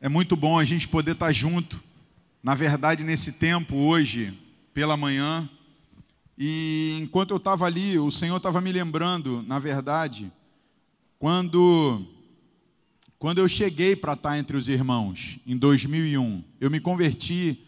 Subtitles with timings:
[0.00, 1.82] É muito bom a gente poder estar junto.
[2.40, 4.32] Na verdade, nesse tempo, hoje,
[4.72, 5.50] pela manhã.
[6.38, 10.30] E enquanto eu estava ali, o Senhor estava me lembrando, na verdade,
[11.18, 12.06] quando,
[13.18, 16.44] quando eu cheguei para estar entre os irmãos, em 2001.
[16.60, 17.58] Eu me converti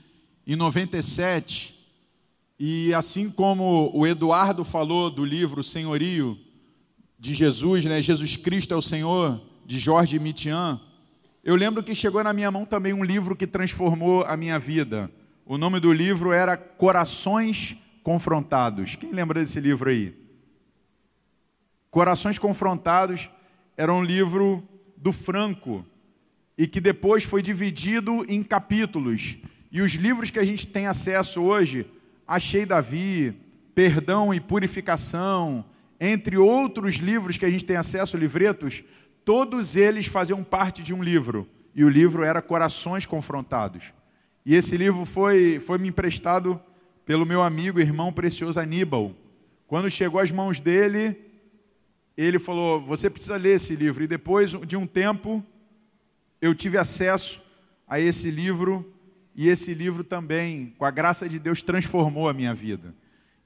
[0.47, 1.75] em 97.
[2.61, 6.39] E assim como o Eduardo falou do livro Senhorio
[7.19, 8.01] de Jesus, né?
[8.01, 10.81] Jesus Cristo é o Senhor, de Jorge Mitian,
[11.43, 15.11] eu lembro que chegou na minha mão também um livro que transformou a minha vida.
[15.47, 18.95] O nome do livro era Corações Confrontados.
[18.95, 20.15] Quem lembra desse livro aí?
[21.91, 23.31] Corações Confrontados
[23.75, 24.63] era um livro
[24.97, 25.85] do Franco
[26.59, 29.39] e que depois foi dividido em capítulos.
[29.73, 31.87] E os livros que a gente tem acesso hoje,
[32.29, 33.35] Achei Davi,
[33.75, 35.65] Perdão e Purificação,
[35.99, 38.85] entre outros livros que a gente tem acesso, livretos,
[39.25, 43.93] todos eles faziam parte de um livro, e o livro era Corações Confrontados.
[44.45, 46.61] E esse livro foi, foi me emprestado
[47.05, 49.15] pelo meu amigo irmão precioso Aníbal.
[49.67, 51.17] Quando chegou às mãos dele,
[52.17, 54.03] ele falou: Você precisa ler esse livro.
[54.03, 55.45] E depois de um tempo,
[56.41, 57.43] eu tive acesso
[57.87, 58.93] a esse livro,
[59.35, 62.95] e esse livro também, com a graça de Deus, transformou a minha vida.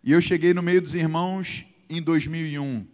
[0.02, 2.86] E eu cheguei no meio dos irmãos em 2001.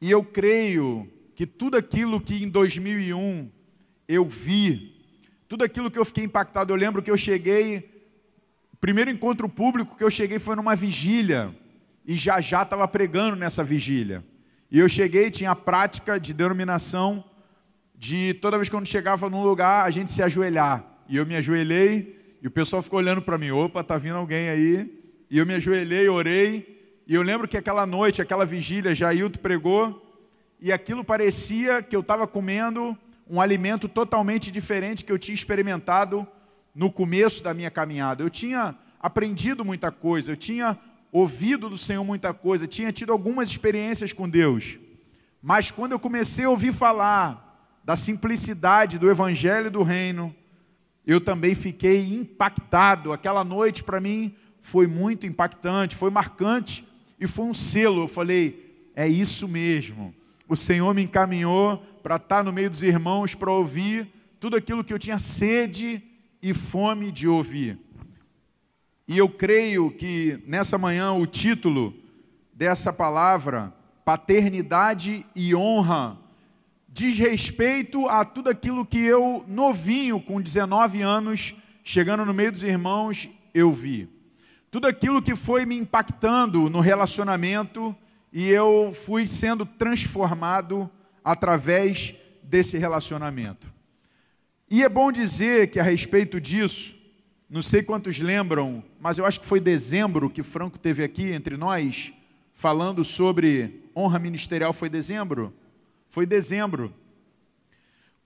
[0.00, 3.50] E eu creio que tudo aquilo que em 2001
[4.06, 4.94] eu vi,
[5.48, 8.04] tudo aquilo que eu fiquei impactado, eu lembro que eu cheguei,
[8.78, 11.56] primeiro encontro público que eu cheguei foi numa vigília,
[12.04, 14.22] e já já estava pregando nessa vigília.
[14.70, 17.24] E eu cheguei, tinha a prática de denominação,
[17.96, 20.84] de toda vez que eu chegava num lugar, a gente se ajoelhar.
[21.08, 24.50] E eu me ajoelhei, e o pessoal ficou olhando para mim, opa, tá vindo alguém
[24.50, 25.02] aí.
[25.30, 30.09] E eu me ajoelhei, orei, e eu lembro que aquela noite, aquela vigília, Jailton pregou,
[30.60, 32.96] e aquilo parecia que eu estava comendo
[33.28, 36.26] um alimento totalmente diferente que eu tinha experimentado
[36.74, 38.22] no começo da minha caminhada.
[38.22, 40.78] Eu tinha aprendido muita coisa, eu tinha
[41.10, 44.78] ouvido do Senhor muita coisa, tinha tido algumas experiências com Deus.
[45.40, 50.34] Mas quando eu comecei a ouvir falar da simplicidade do Evangelho do Reino,
[51.06, 53.12] eu também fiquei impactado.
[53.14, 56.86] Aquela noite para mim foi muito impactante, foi marcante
[57.18, 58.02] e foi um selo.
[58.02, 60.19] Eu falei: é isso mesmo
[60.50, 64.92] o Senhor me encaminhou para estar no meio dos irmãos, para ouvir tudo aquilo que
[64.92, 66.02] eu tinha sede
[66.42, 67.78] e fome de ouvir.
[69.06, 71.94] E eu creio que nessa manhã o título
[72.52, 73.72] dessa palavra,
[74.04, 76.18] paternidade e honra,
[76.88, 82.64] diz respeito a tudo aquilo que eu, novinho, com 19 anos, chegando no meio dos
[82.64, 84.08] irmãos, eu vi.
[84.68, 87.94] Tudo aquilo que foi me impactando no relacionamento
[88.32, 90.90] e eu fui sendo transformado
[91.24, 93.72] através desse relacionamento.
[94.70, 96.96] E é bom dizer que a respeito disso,
[97.48, 101.56] não sei quantos lembram, mas eu acho que foi dezembro que Franco teve aqui entre
[101.56, 102.12] nós,
[102.54, 104.72] falando sobre honra ministerial.
[104.72, 105.52] Foi dezembro?
[106.08, 106.94] Foi dezembro.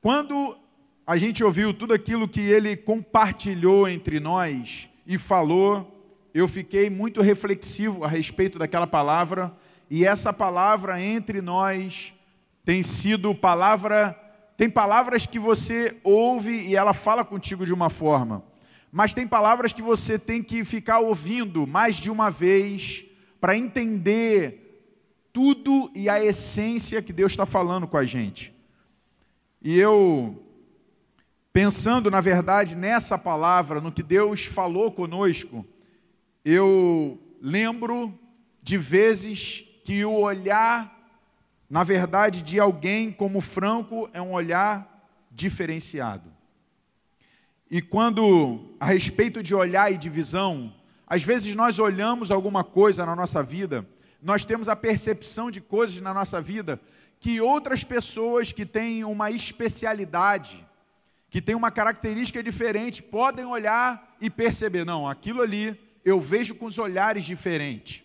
[0.02, 0.56] Quando
[1.06, 5.90] a gente ouviu tudo aquilo que ele compartilhou entre nós e falou,
[6.34, 9.54] eu fiquei muito reflexivo a respeito daquela palavra
[9.96, 12.12] e essa palavra entre nós
[12.64, 14.12] tem sido palavra,
[14.56, 18.42] tem palavras que você ouve e ela fala contigo de uma forma,
[18.90, 23.04] mas tem palavras que você tem que ficar ouvindo mais de uma vez
[23.40, 24.82] para entender
[25.32, 28.52] tudo e a essência que Deus está falando com a gente.
[29.62, 30.44] E eu,
[31.52, 35.64] pensando na verdade nessa palavra, no que Deus falou conosco,
[36.44, 38.12] eu lembro
[38.60, 40.98] de vezes que o olhar,
[41.68, 46.32] na verdade, de alguém como Franco é um olhar diferenciado.
[47.70, 50.74] E quando, a respeito de olhar e de visão,
[51.06, 53.86] às vezes nós olhamos alguma coisa na nossa vida,
[54.22, 56.80] nós temos a percepção de coisas na nossa vida
[57.20, 60.66] que outras pessoas que têm uma especialidade,
[61.28, 66.64] que têm uma característica diferente, podem olhar e perceber: não, aquilo ali eu vejo com
[66.64, 68.03] os olhares diferentes.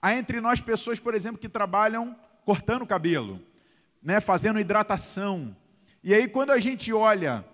[0.00, 3.40] Há entre nós pessoas, por exemplo, que trabalham cortando o cabelo,
[4.02, 5.56] né, fazendo hidratação.
[6.02, 7.44] E aí quando a gente olha,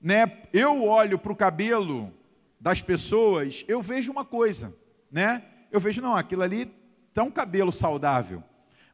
[0.00, 2.12] né, eu olho para o cabelo
[2.60, 4.74] das pessoas, eu vejo uma coisa,
[5.10, 5.42] né?
[5.70, 6.72] Eu vejo não, aquilo ali
[7.08, 8.42] está um cabelo saudável.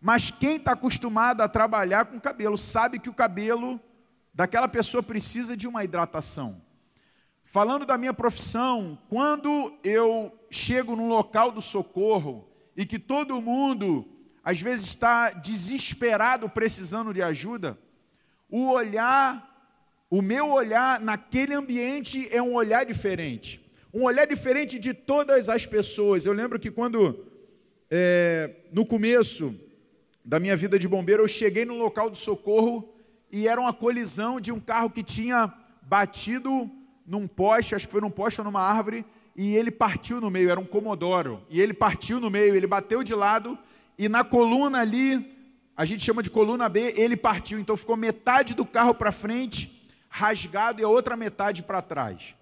[0.00, 3.80] Mas quem está acostumado a trabalhar com cabelo sabe que o cabelo
[4.34, 6.60] daquela pessoa precisa de uma hidratação.
[7.44, 14.06] Falando da minha profissão, quando eu chego num local do socorro, e que todo mundo
[14.44, 17.78] às vezes está desesperado precisando de ajuda,
[18.50, 19.52] o olhar
[20.12, 23.64] o meu olhar naquele ambiente é um olhar diferente.
[23.94, 26.26] Um olhar diferente de todas as pessoas.
[26.26, 27.24] Eu lembro que quando,
[27.90, 29.58] é, no começo
[30.22, 32.94] da minha vida de bombeiro, eu cheguei no local do socorro
[33.30, 36.70] e era uma colisão de um carro que tinha batido
[37.06, 40.50] num poste, acho que foi num poste ou numa árvore, e ele partiu no meio,
[40.50, 43.58] era um Comodoro, e ele partiu no meio, ele bateu de lado,
[43.98, 45.36] e na coluna ali,
[45.76, 49.82] a gente chama de coluna B, ele partiu, então ficou metade do carro para frente
[50.08, 52.34] rasgado e a outra metade para trás.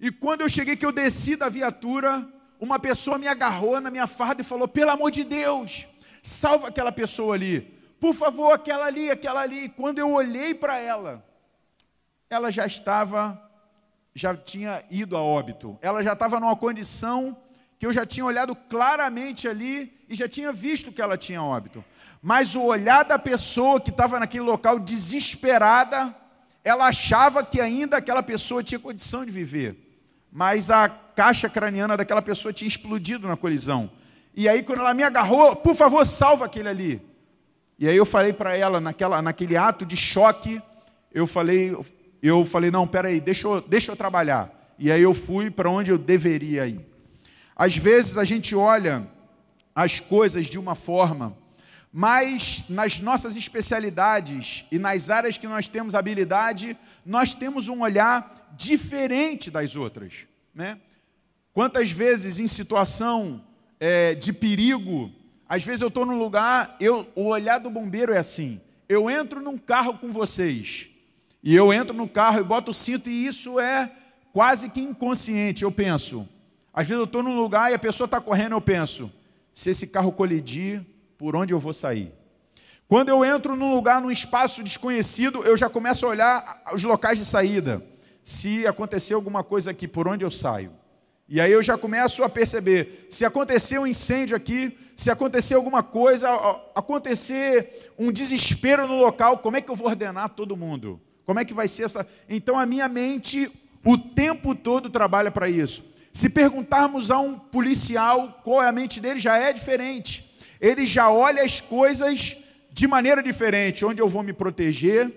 [0.00, 2.26] E quando eu cheguei, que eu desci da viatura,
[2.58, 5.86] uma pessoa me agarrou na minha farda e falou: pelo amor de Deus,
[6.22, 7.60] salva aquela pessoa ali,
[8.00, 9.64] por favor, aquela ali, aquela ali.
[9.64, 11.22] E quando eu olhei para ela,
[12.30, 13.49] ela já estava,
[14.14, 17.36] já tinha ido a óbito, ela já estava numa condição
[17.78, 21.82] que eu já tinha olhado claramente ali e já tinha visto que ela tinha óbito.
[22.20, 26.14] Mas o olhar da pessoa que estava naquele local desesperada,
[26.62, 29.76] ela achava que ainda aquela pessoa tinha condição de viver,
[30.30, 33.90] mas a caixa craniana daquela pessoa tinha explodido na colisão.
[34.34, 37.02] E aí, quando ela me agarrou, por favor, salva aquele ali.
[37.78, 40.62] E aí eu falei para ela, naquela, naquele ato de choque,
[41.12, 41.74] eu falei,
[42.22, 44.74] eu falei, não, peraí, deixa eu, deixa eu trabalhar.
[44.78, 46.80] E aí eu fui para onde eu deveria ir.
[47.54, 49.06] Às vezes a gente olha
[49.74, 51.36] as coisas de uma forma
[51.92, 58.48] mas nas nossas especialidades e nas áreas que nós temos habilidade, nós temos um olhar
[58.56, 60.26] diferente das outras.
[60.54, 60.78] Né?
[61.52, 63.44] Quantas vezes em situação
[63.80, 65.10] é, de perigo,
[65.48, 69.40] às vezes eu estou num lugar, eu, o olhar do bombeiro é assim: eu entro
[69.40, 70.89] num carro com vocês,
[71.42, 73.90] e eu entro no carro e boto o cinto, e isso é
[74.32, 75.62] quase que inconsciente.
[75.62, 76.28] Eu penso,
[76.72, 79.10] às vezes eu estou num lugar e a pessoa está correndo, eu penso,
[79.54, 80.84] se esse carro colidir,
[81.18, 82.12] por onde eu vou sair.
[82.88, 87.18] Quando eu entro num lugar, num espaço desconhecido, eu já começo a olhar os locais
[87.18, 87.80] de saída.
[88.24, 90.72] Se acontecer alguma coisa aqui, por onde eu saio?
[91.28, 95.80] E aí eu já começo a perceber, se acontecer um incêndio aqui, se acontecer alguma
[95.80, 96.28] coisa,
[96.74, 101.00] acontecer um desespero no local, como é que eu vou ordenar todo mundo?
[101.30, 102.08] Como é que vai ser essa?
[102.28, 103.48] Então a minha mente
[103.84, 105.84] o tempo todo trabalha para isso.
[106.12, 110.30] Se perguntarmos a um policial qual é a mente dele, já é diferente
[110.60, 112.36] ele já olha as coisas
[112.70, 113.84] de maneira diferente.
[113.84, 115.10] Onde eu vou me proteger?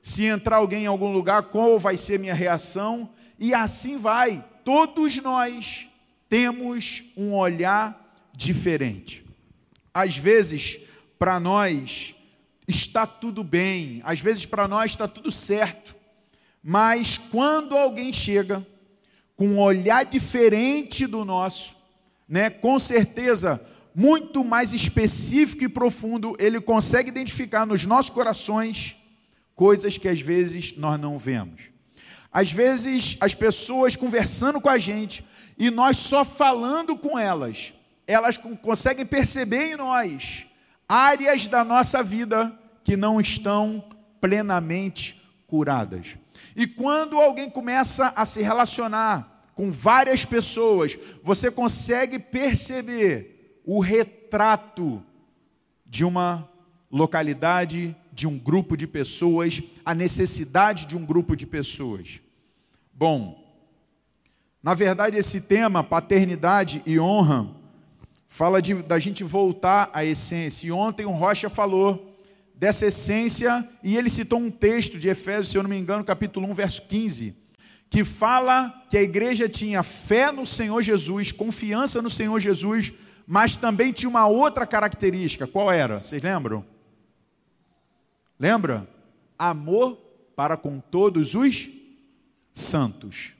[0.00, 3.10] Se entrar alguém em algum lugar, qual vai ser minha reação?
[3.38, 4.42] E assim vai.
[4.64, 5.88] Todos nós
[6.28, 9.24] temos um olhar diferente.
[9.92, 10.80] Às vezes,
[11.18, 12.14] para nós,
[12.66, 15.94] está tudo bem, às vezes, para nós, está tudo certo.
[16.62, 18.66] Mas quando alguém chega
[19.36, 21.76] com um olhar diferente do nosso,
[22.28, 23.64] né, com certeza
[23.94, 28.96] muito mais específico e profundo, ele consegue identificar nos nossos corações
[29.54, 31.70] coisas que às vezes nós não vemos.
[32.32, 35.24] Às vezes, as pessoas conversando com a gente
[35.56, 37.72] e nós só falando com elas,
[38.06, 40.46] elas conseguem perceber em nós
[40.88, 43.84] áreas da nossa vida que não estão
[44.20, 46.16] plenamente curadas.
[46.54, 55.02] E quando alguém começa a se relacionar com várias pessoas, você consegue perceber o retrato
[55.84, 56.48] de uma
[56.90, 62.20] localidade, de um grupo de pessoas, a necessidade de um grupo de pessoas.
[62.92, 63.44] Bom,
[64.62, 67.48] na verdade, esse tema, paternidade e honra,
[68.36, 70.68] fala de, da gente voltar à essência.
[70.68, 72.14] E ontem o Rocha falou
[72.54, 76.46] dessa essência, e ele citou um texto de Efésios, se eu não me engano, capítulo
[76.50, 77.34] 1, verso 15,
[77.88, 82.92] que fala que a igreja tinha fé no Senhor Jesus, confiança no Senhor Jesus,
[83.26, 85.46] mas também tinha uma outra característica.
[85.46, 86.02] Qual era?
[86.02, 86.62] Vocês lembram?
[88.38, 88.86] Lembra?
[89.38, 89.96] Amor
[90.36, 91.70] para com todos os
[92.52, 93.32] santos.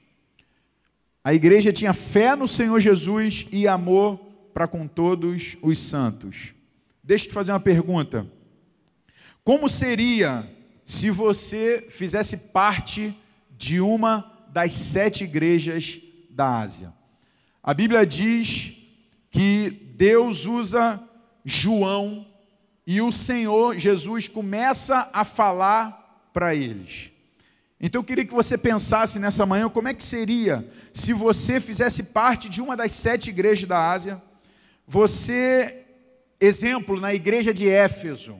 [1.22, 4.25] A igreja tinha fé no Senhor Jesus e amor
[4.56, 6.54] para com todos os santos.
[7.04, 8.26] Deixa eu te fazer uma pergunta.
[9.44, 10.50] Como seria
[10.82, 13.14] se você fizesse parte
[13.50, 16.90] de uma das sete igrejas da Ásia?
[17.62, 18.72] A Bíblia diz
[19.30, 21.06] que Deus usa
[21.44, 22.26] João
[22.86, 27.10] e o Senhor Jesus começa a falar para eles.
[27.78, 32.04] Então eu queria que você pensasse nessa manhã como é que seria se você fizesse
[32.04, 34.22] parte de uma das sete igrejas da Ásia.
[34.87, 35.85] Você,
[36.38, 38.38] exemplo, na igreja de Éfeso,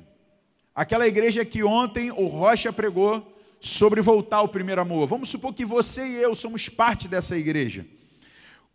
[0.75, 5.09] aquela igreja que ontem o Rocha pregou sobre voltar ao primeiro amor.
[5.09, 7.85] Vamos supor que você e eu somos parte dessa igreja.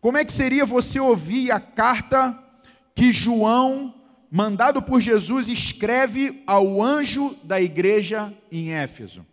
[0.02, 2.38] Como é que seria você ouvir a carta
[2.94, 3.94] que João,
[4.30, 9.26] mandado por Jesus, escreve ao anjo da igreja em Éfeso?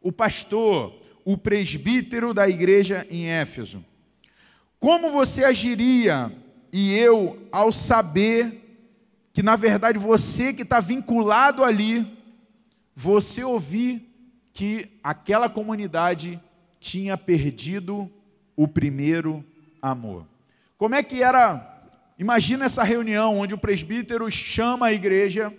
[0.00, 3.84] O pastor, o presbítero da igreja em Éfeso.
[4.80, 6.32] Como você agiria
[6.76, 8.60] e eu ao saber
[9.32, 12.04] que na verdade você que está vinculado ali,
[12.96, 14.12] você ouvir
[14.52, 16.40] que aquela comunidade
[16.80, 18.10] tinha perdido
[18.56, 19.44] o primeiro
[19.80, 20.26] amor.
[20.76, 21.80] Como é que era?
[22.18, 25.54] Imagina essa reunião onde o presbítero chama a igreja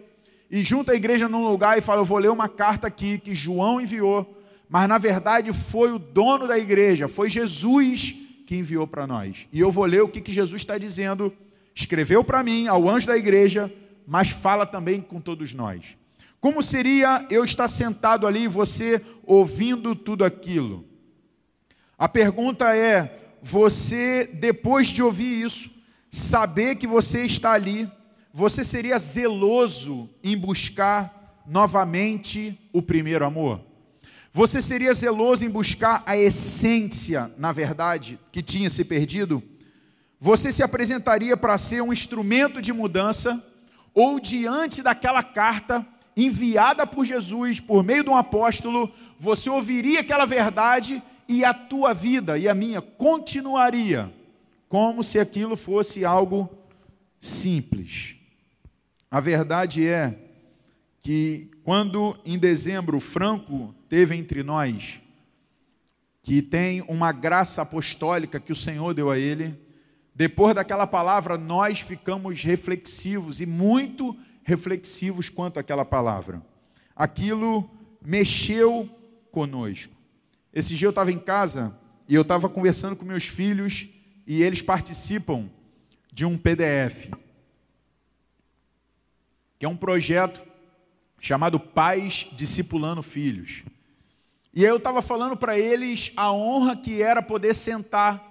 [0.52, 3.34] e junta a igreja num lugar e fala: Eu vou ler uma carta aqui que
[3.34, 9.08] João enviou, mas na verdade foi o dono da igreja, foi Jesus que enviou para
[9.08, 9.48] nós.
[9.52, 11.34] E eu vou ler o que, que Jesus está dizendo.
[11.74, 13.74] Escreveu para mim, ao anjo da igreja,
[14.08, 15.98] mas fala também com todos nós.
[16.40, 20.86] Como seria eu estar sentado ali e você ouvindo tudo aquilo?
[21.98, 25.72] A pergunta é: você, depois de ouvir isso,
[26.12, 27.90] saber que você está ali,
[28.32, 33.62] você seria zeloso em buscar novamente o primeiro amor?
[34.36, 39.42] Você seria zeloso em buscar a essência, na verdade, que tinha se perdido?
[40.20, 43.42] Você se apresentaria para ser um instrumento de mudança?
[43.94, 45.88] Ou diante daquela carta
[46.18, 51.94] enviada por Jesus, por meio de um apóstolo, você ouviria aquela verdade e a tua
[51.94, 54.14] vida e a minha continuaria
[54.68, 56.50] como se aquilo fosse algo
[57.22, 58.18] simples.
[59.10, 60.14] A verdade é
[61.00, 65.00] que quando em dezembro Franco teve entre nós,
[66.22, 69.58] que tem uma graça apostólica que o Senhor deu a ele,
[70.14, 76.46] depois daquela palavra nós ficamos reflexivos e muito reflexivos quanto àquela palavra.
[76.94, 77.72] Aquilo
[78.06, 78.90] mexeu
[79.32, 79.94] conosco.
[80.54, 81.74] Esse dia eu estava em casa
[82.06, 83.88] e eu estava conversando com meus filhos
[84.28, 85.50] e eles participam
[86.12, 87.12] de um PDF,
[89.58, 90.46] que é um projeto
[91.18, 93.64] chamado Pais Discipulando Filhos.
[94.56, 98.26] E aí eu estava falando para eles a honra que era poder sentar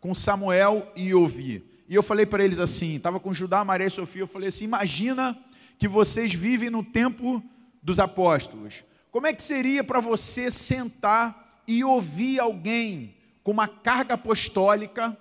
[0.00, 1.84] com Samuel e ouvir.
[1.86, 4.64] E eu falei para eles assim, estava com Judá, Maria e Sofia, eu falei assim,
[4.64, 5.38] imagina
[5.78, 7.42] que vocês vivem no tempo
[7.82, 8.84] dos apóstolos.
[9.10, 15.14] Como é que seria para você sentar e ouvir alguém com uma carga apostólica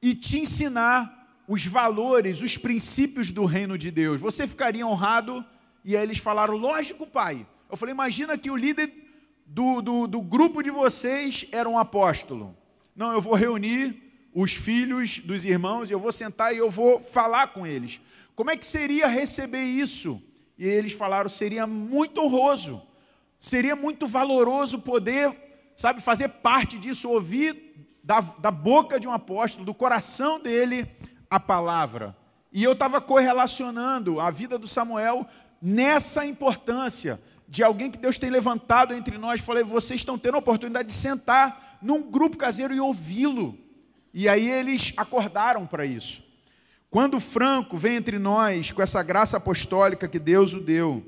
[0.00, 4.18] e te ensinar os valores, os princípios do reino de Deus?
[4.18, 5.44] Você ficaria honrado?
[5.84, 7.46] E aí eles falaram, lógico, pai.
[7.70, 9.03] Eu falei, imagina que o líder
[9.46, 12.56] do, do, do grupo de vocês era um apóstolo.
[12.94, 14.02] Não, eu vou reunir
[14.34, 18.00] os filhos dos irmãos eu vou sentar e eu vou falar com eles.
[18.34, 20.20] Como é que seria receber isso?
[20.58, 22.82] E eles falaram: seria muito honroso,
[23.38, 25.32] seria muito valoroso poder,
[25.76, 30.86] sabe, fazer parte disso, ouvir da, da boca de um apóstolo, do coração dele,
[31.30, 32.16] a palavra.
[32.52, 35.26] E eu estava correlacionando a vida do Samuel
[35.60, 39.40] nessa importância de alguém que Deus tem levantado entre nós.
[39.40, 43.58] Falei, vocês estão tendo a oportunidade de sentar num grupo caseiro e ouvi-lo.
[44.12, 46.22] E aí eles acordaram para isso.
[46.90, 51.04] Quando Franco vem entre nós com essa graça apostólica que Deus o deu,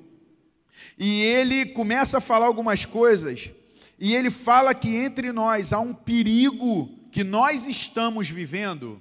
[0.99, 3.51] e ele começa a falar algumas coisas,
[3.99, 9.01] e ele fala que entre nós há um perigo que nós estamos vivendo,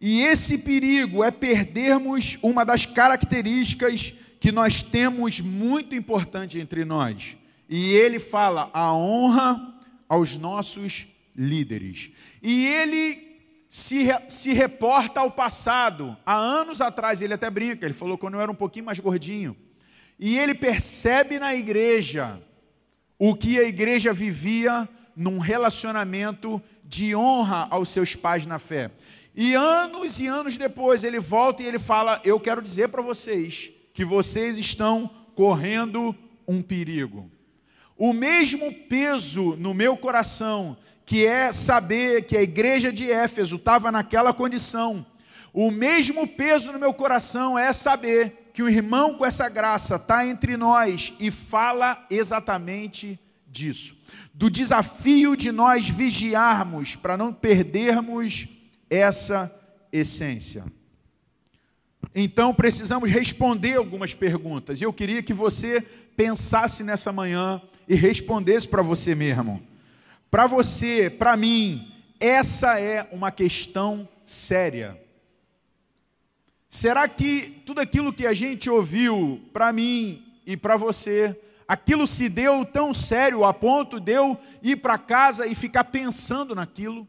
[0.00, 7.34] e esse perigo é perdermos uma das características que nós temos muito importante entre nós.
[7.66, 9.74] E ele fala a honra
[10.06, 12.10] aos nossos líderes.
[12.42, 16.14] E ele se, se reporta ao passado.
[16.26, 19.56] Há anos atrás, ele até brinca, ele falou quando eu era um pouquinho mais gordinho.
[20.20, 22.38] E ele percebe na igreja
[23.18, 24.86] o que a igreja vivia
[25.16, 28.90] num relacionamento de honra aos seus pais na fé.
[29.34, 33.73] E anos e anos depois ele volta e ele fala: Eu quero dizer para vocês
[33.94, 36.14] que vocês estão correndo
[36.46, 37.30] um perigo.
[37.96, 43.92] O mesmo peso no meu coração que é saber que a igreja de Éfeso estava
[43.92, 45.06] naquela condição.
[45.52, 50.26] O mesmo peso no meu coração é saber que o irmão com essa graça está
[50.26, 53.96] entre nós e fala exatamente disso.
[54.32, 58.48] Do desafio de nós vigiarmos para não perdermos
[58.90, 59.54] essa
[59.92, 60.64] essência.
[62.14, 64.80] Então precisamos responder algumas perguntas.
[64.80, 65.80] E eu queria que você
[66.16, 69.62] pensasse nessa manhã e respondesse para você mesmo.
[70.30, 75.00] Para você, para mim, essa é uma questão séria.
[76.68, 82.28] Será que tudo aquilo que a gente ouviu para mim e para você, aquilo se
[82.28, 87.06] deu tão sério a ponto de eu ir para casa e ficar pensando naquilo?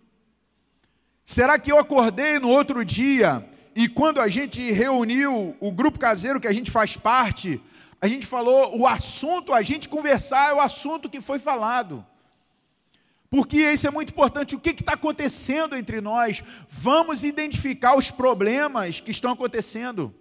[1.23, 3.43] Será que eu acordei no outro dia
[3.75, 7.59] e quando a gente reuniu o grupo caseiro que a gente faz parte,
[7.99, 12.05] a gente falou, o assunto, a gente conversar é o assunto que foi falado.
[13.29, 14.55] Porque isso é muito importante.
[14.55, 16.41] O que está acontecendo entre nós?
[16.69, 20.15] Vamos identificar os problemas que estão acontecendo.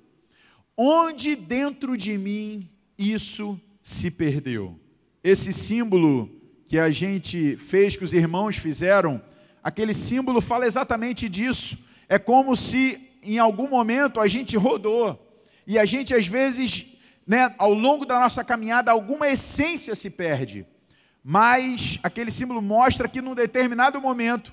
[0.77, 2.69] Onde dentro de mim
[2.99, 4.81] isso se perdeu?
[5.23, 6.29] Esse símbolo
[6.67, 9.23] que a gente fez, que os irmãos fizeram,
[9.63, 11.79] aquele símbolo fala exatamente disso.
[12.09, 15.21] É como se em algum momento a gente rodou
[15.67, 16.87] e a gente às vezes,
[17.27, 20.67] né, ao longo da nossa caminhada, alguma essência se perde.
[21.23, 24.53] Mas aquele símbolo mostra que num determinado momento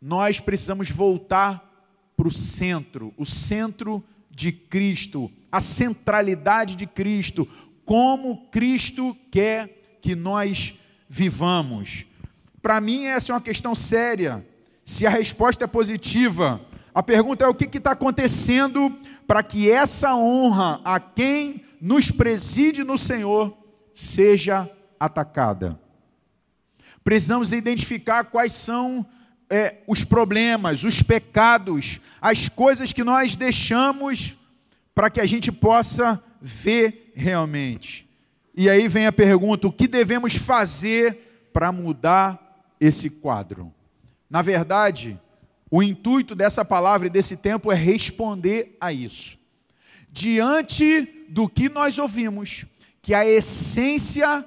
[0.00, 1.70] nós precisamos voltar
[2.16, 7.46] para o centro, o centro de Cristo, a centralidade de Cristo,
[7.84, 10.74] como Cristo quer que nós
[11.08, 12.06] vivamos.
[12.62, 14.44] Para mim, essa é uma questão séria.
[14.84, 16.60] Se a resposta é positiva,
[16.94, 18.96] a pergunta é o que está acontecendo
[19.26, 23.56] para que essa honra a quem nos preside no Senhor
[23.94, 24.70] seja
[25.00, 25.78] atacada.
[27.02, 29.06] Precisamos identificar quais são
[29.50, 34.36] é, os problemas, os pecados, as coisas que nós deixamos
[34.94, 38.08] para que a gente possa ver realmente.
[38.54, 43.72] E aí vem a pergunta: o que devemos fazer para mudar esse quadro?
[44.28, 45.18] Na verdade,
[45.74, 49.38] o intuito dessa palavra e desse tempo é responder a isso.
[50.10, 52.66] Diante do que nós ouvimos,
[53.00, 54.44] que a essência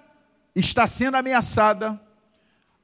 [0.55, 1.99] está sendo ameaçada,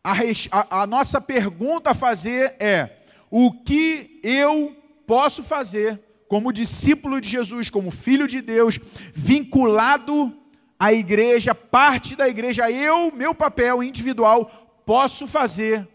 [0.04, 0.14] a,
[0.50, 7.30] a, a nossa pergunta a fazer é: o que eu posso fazer como discípulo de
[7.30, 8.80] Jesus, como filho de Deus,
[9.14, 10.36] vinculado
[10.80, 14.46] à igreja, parte da igreja, eu, meu papel individual,
[14.84, 15.88] posso fazer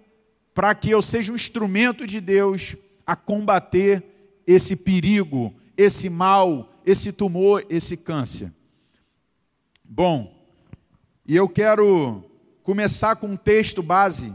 [0.56, 4.02] para que eu seja um instrumento de Deus a combater
[4.46, 8.50] esse perigo, esse mal, esse tumor, esse câncer.
[9.84, 10.34] Bom,
[11.26, 12.24] e eu quero
[12.62, 14.32] começar com um texto base,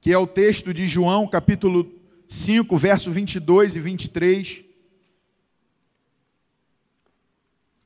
[0.00, 1.94] que é o texto de João, capítulo
[2.26, 4.64] 5, verso 22 e 23,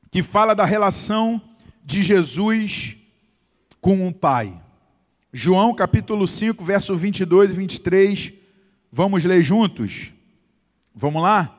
[0.09, 1.39] que fala da relação
[1.85, 2.97] de Jesus
[3.79, 4.59] com o Pai.
[5.33, 8.33] João capítulo 5, verso 22 e 23.
[8.91, 10.11] Vamos ler juntos?
[10.93, 11.57] Vamos lá?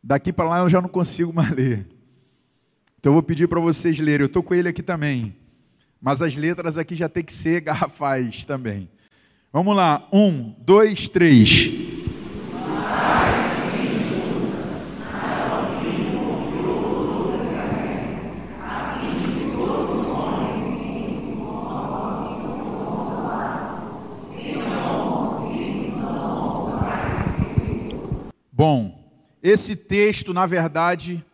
[0.00, 1.84] Daqui para lá eu já não consigo mais ler.
[3.00, 4.22] Então eu vou pedir para vocês lerem.
[4.22, 5.34] Eu estou com ele aqui também.
[6.00, 8.88] Mas as letras aqui já tem que ser garrafais também.
[9.52, 10.06] Vamos lá.
[10.12, 11.96] Um, dois, três.
[28.56, 28.98] Bom,
[29.48, 31.24] esse texto, na verdade,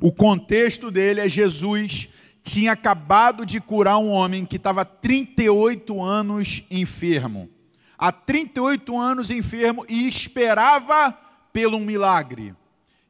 [0.00, 2.08] o contexto dele é Jesus
[2.40, 7.50] tinha acabado de curar um homem que estava 38 anos enfermo.
[7.98, 11.12] Há 38 anos enfermo e esperava
[11.52, 12.54] pelo um milagre.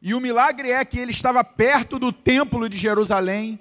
[0.00, 3.60] E o milagre é que ele estava perto do templo de Jerusalém,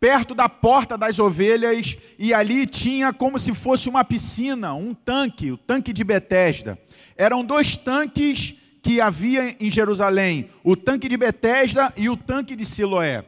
[0.00, 5.52] perto da porta das ovelhas, e ali tinha como se fosse uma piscina, um tanque,
[5.52, 6.76] o tanque de Betesda.
[7.16, 12.66] Eram dois tanques que havia em Jerusalém, o tanque de Betesda e o tanque de
[12.66, 13.24] Siloé.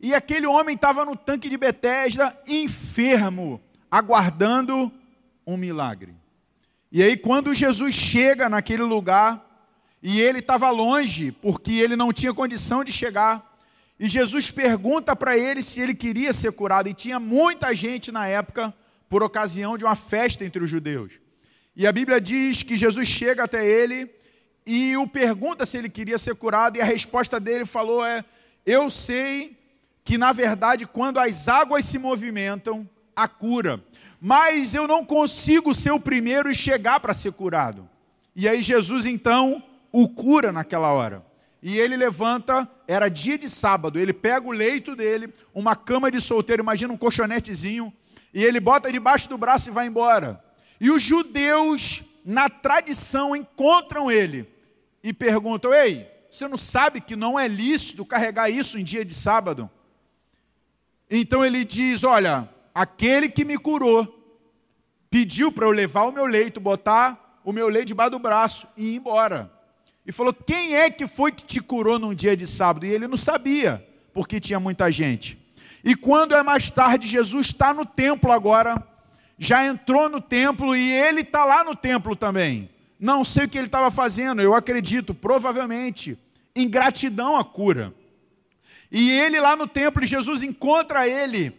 [0.00, 4.92] E aquele homem estava no tanque de Betesda, enfermo, aguardando
[5.46, 6.14] um milagre.
[6.92, 9.44] E aí, quando Jesus chega naquele lugar,
[10.02, 13.58] e ele estava longe, porque ele não tinha condição de chegar,
[13.98, 18.26] e Jesus pergunta para ele se ele queria ser curado, e tinha muita gente na
[18.26, 18.72] época,
[19.08, 21.14] por ocasião de uma festa entre os judeus.
[21.74, 24.17] E a Bíblia diz que Jesus chega até ele
[24.70, 28.22] e o pergunta se ele queria ser curado, e a resposta dele falou: é,
[28.66, 29.56] Eu sei
[30.04, 33.82] que, na verdade, quando as águas se movimentam, a cura,
[34.20, 37.88] mas eu não consigo ser o primeiro e chegar para ser curado.
[38.36, 41.24] E aí Jesus então o cura naquela hora.
[41.62, 46.20] E ele levanta, era dia de sábado, ele pega o leito dele, uma cama de
[46.20, 47.90] solteiro, imagina um colchonetezinho,
[48.34, 50.44] e ele bota debaixo do braço e vai embora.
[50.78, 54.46] E os judeus, na tradição, encontram ele
[55.02, 59.14] e perguntam: Ei, você não sabe que não é lícito carregar isso em dia de
[59.14, 59.70] sábado?
[61.10, 64.14] Então ele diz: Olha, aquele que me curou
[65.10, 68.90] pediu para eu levar o meu leito, botar o meu leito debaixo do braço e
[68.90, 69.50] ir embora.
[70.06, 72.84] E falou: Quem é que foi que te curou num dia de sábado?
[72.84, 75.38] E ele não sabia, porque tinha muita gente.
[75.82, 78.82] E quando é mais tarde, Jesus está no templo agora,
[79.38, 82.68] já entrou no templo e ele está lá no templo também.
[82.98, 86.18] Não sei o que ele estava fazendo, eu acredito, provavelmente,
[86.54, 87.94] ingratidão à cura.
[88.90, 91.52] E ele lá no templo, Jesus encontra ele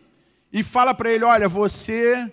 [0.51, 2.31] e fala para ele: Olha, você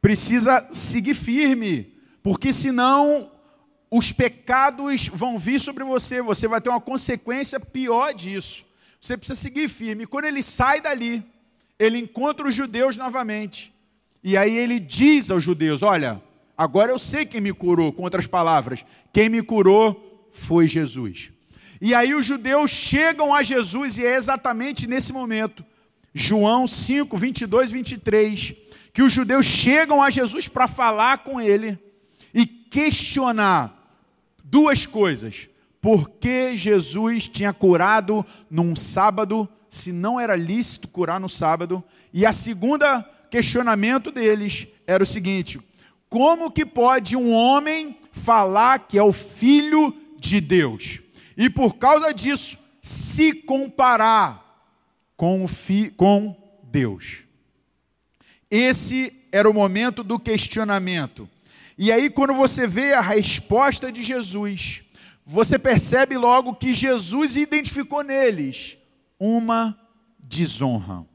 [0.00, 1.92] precisa seguir firme,
[2.22, 3.30] porque senão
[3.90, 8.66] os pecados vão vir sobre você, você vai ter uma consequência pior disso.
[9.00, 10.06] Você precisa seguir firme.
[10.06, 11.22] Quando ele sai dali,
[11.78, 13.72] ele encontra os judeus novamente.
[14.22, 16.20] E aí ele diz aos judeus: Olha,
[16.58, 21.30] agora eu sei quem me curou, com outras palavras, quem me curou foi Jesus.
[21.80, 25.64] E aí os judeus chegam a Jesus, e é exatamente nesse momento,
[26.12, 28.54] João 5, 22 e 23,
[28.92, 31.78] que os judeus chegam a Jesus para falar com ele
[32.34, 33.96] e questionar
[34.42, 35.48] duas coisas.
[35.80, 41.84] Por que Jesus tinha curado num sábado, se não era lícito curar no sábado?
[42.12, 45.60] E a segunda questionamento deles era o seguinte:
[46.08, 51.00] como que pode um homem falar que é o filho de Deus?
[51.36, 54.48] E por causa disso, se comparar
[55.16, 57.24] com, o fi, com Deus.
[58.50, 61.28] Esse era o momento do questionamento.
[61.76, 64.82] E aí, quando você vê a resposta de Jesus,
[65.24, 68.78] você percebe logo que Jesus identificou neles
[69.20, 69.78] uma
[70.18, 71.06] desonra.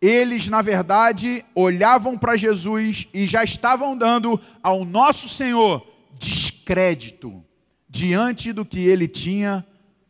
[0.00, 5.86] Eles, na verdade, olhavam para Jesus e já estavam dando ao nosso Senhor
[6.18, 7.44] descrédito
[7.88, 9.64] diante do que ele tinha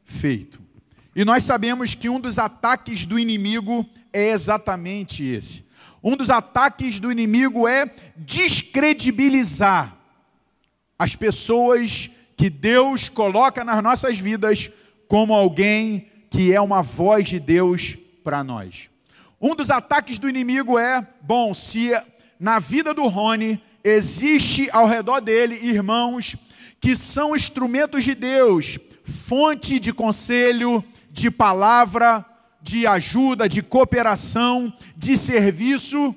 [0.04, 0.60] feito.
[1.14, 5.64] E nós sabemos que um dos ataques do inimigo é exatamente esse.
[6.02, 9.96] Um dos ataques do inimigo é descredibilizar
[10.98, 14.70] as pessoas que Deus coloca nas nossas vidas
[15.08, 18.88] como alguém que é uma voz de Deus para nós.
[19.40, 21.92] Um dos ataques do inimigo é, bom, se
[22.38, 26.36] na vida do Rony existe ao redor dele irmãos
[26.78, 32.24] que são instrumentos de Deus, fonte de conselho, de palavra,
[32.60, 36.14] de ajuda, de cooperação, de serviço,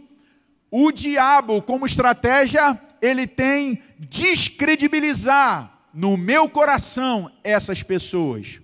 [0.70, 8.63] o diabo, como estratégia, ele tem descredibilizar no meu coração essas pessoas.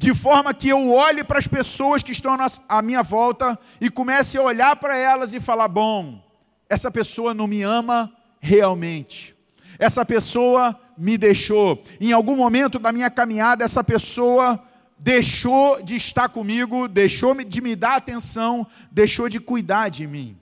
[0.00, 2.34] De forma que eu olhe para as pessoas que estão
[2.66, 6.24] à minha volta e comece a olhar para elas e falar: bom,
[6.70, 8.10] essa pessoa não me ama
[8.40, 9.36] realmente.
[9.78, 11.84] Essa pessoa me deixou.
[12.00, 14.58] Em algum momento da minha caminhada, essa pessoa
[14.98, 20.34] deixou de estar comigo, deixou de me dar atenção, deixou de cuidar de mim.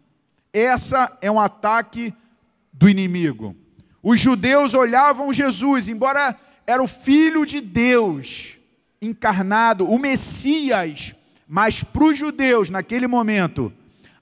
[0.53, 2.15] Essa é um ataque
[2.73, 3.57] do inimigo.
[4.05, 8.57] Os judeus olhavam Jesus, embora era o filho de Deus
[9.01, 11.15] encarnado, o Messias,
[11.47, 13.73] mas para os judeus naquele momento,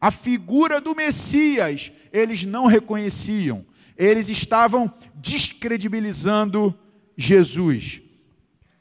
[0.01, 3.65] a figura do Messias, eles não reconheciam.
[3.97, 6.79] Eles estavam descredibilizando
[7.17, 8.03] Jesus.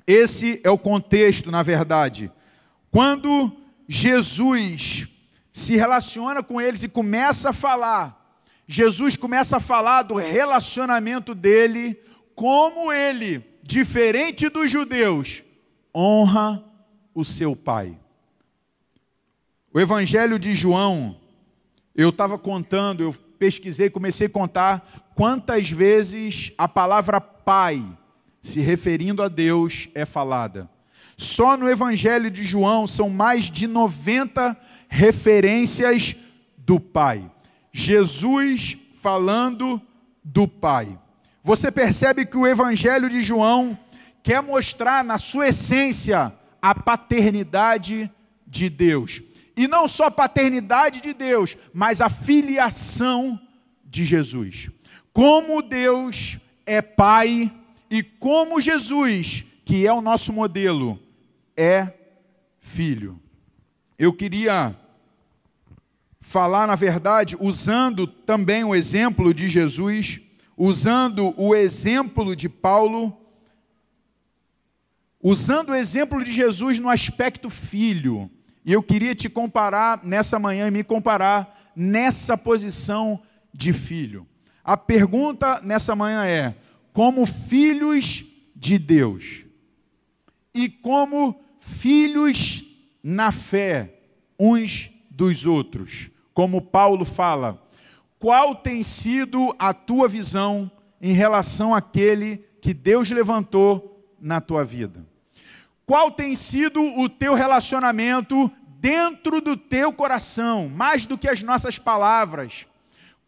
[0.05, 2.31] Esse é o contexto, na verdade.
[2.91, 3.51] Quando
[3.87, 5.07] Jesus
[5.51, 11.97] se relaciona com eles e começa a falar, Jesus começa a falar do relacionamento dele,
[12.35, 15.44] como ele, diferente dos judeus,
[15.95, 16.63] honra
[17.13, 17.97] o seu pai.
[19.73, 21.15] O Evangelho de João,
[21.95, 27.85] eu estava contando, eu pesquisei, comecei a contar quantas vezes a palavra pai
[28.41, 30.69] se referindo a Deus, é falada.
[31.17, 34.55] Só no Evangelho de João são mais de 90
[34.87, 36.15] referências
[36.57, 37.29] do Pai.
[37.71, 39.81] Jesus falando
[40.23, 40.97] do Pai.
[41.43, 43.77] Você percebe que o Evangelho de João
[44.25, 48.11] quer mostrar na sua essência a paternidade
[48.47, 49.21] de Deus.
[49.55, 53.39] E não só a paternidade de Deus, mas a filiação
[53.85, 54.71] de Jesus.
[55.13, 57.53] Como Deus é Pai
[57.87, 60.99] e como Jesus, que é o nosso modelo,
[61.55, 61.93] é
[62.59, 63.21] filho.
[63.95, 64.75] Eu queria
[66.19, 70.19] falar, na verdade, usando também o exemplo de Jesus,
[70.57, 73.15] usando o exemplo de Paulo,
[75.27, 78.29] usando o exemplo de Jesus no aspecto filho.
[78.63, 83.19] E eu queria te comparar nessa manhã e me comparar nessa posição
[83.51, 84.27] de filho.
[84.63, 86.55] A pergunta nessa manhã é:
[86.93, 88.23] como filhos
[88.55, 89.45] de Deus
[90.53, 92.63] e como filhos
[93.01, 93.99] na fé
[94.39, 96.11] uns dos outros.
[96.35, 97.67] Como Paulo fala,
[98.19, 100.69] qual tem sido a tua visão
[101.01, 105.14] em relação àquele que Deus levantou na tua vida?
[105.85, 111.77] Qual tem sido o teu relacionamento dentro do teu coração, mais do que as nossas
[111.77, 112.65] palavras?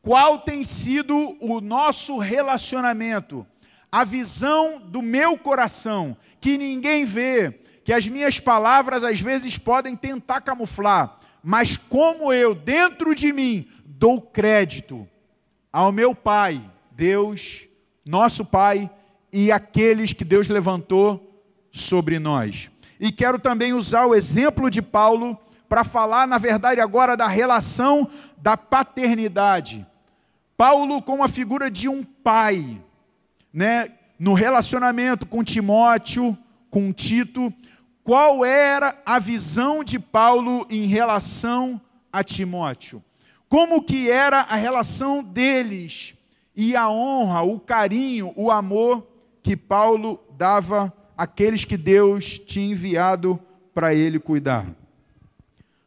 [0.02, 3.46] Qual tem sido o nosso relacionamento
[3.91, 9.96] a visão do meu coração, que ninguém vê, que as minhas palavras às vezes podem
[9.96, 15.08] tentar camuflar, mas como eu, dentro de mim, dou crédito
[15.72, 17.67] ao meu Pai, Deus,
[18.06, 18.89] nosso Pai,
[19.32, 21.27] e aqueles que Deus levantou
[21.78, 22.70] sobre nós.
[23.00, 25.38] E quero também usar o exemplo de Paulo
[25.70, 29.86] para falar, na verdade, agora da relação da paternidade.
[30.56, 32.82] Paulo, como a figura de um pai,
[33.54, 36.36] né, no relacionamento com Timóteo,
[36.70, 37.54] com Tito,
[38.04, 41.80] qual era a visão de Paulo em relação
[42.12, 43.04] a Timóteo?
[43.50, 46.16] Como que era a relação deles
[46.56, 49.06] e a honra, o carinho, o amor
[49.44, 53.39] que Paulo dava àqueles que Deus tinha enviado
[53.73, 54.67] para ele cuidar.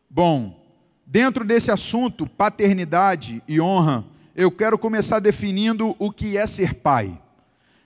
[0.09, 0.61] Bom,
[1.07, 7.17] dentro desse assunto, paternidade e honra, eu quero começar definindo o que é ser pai.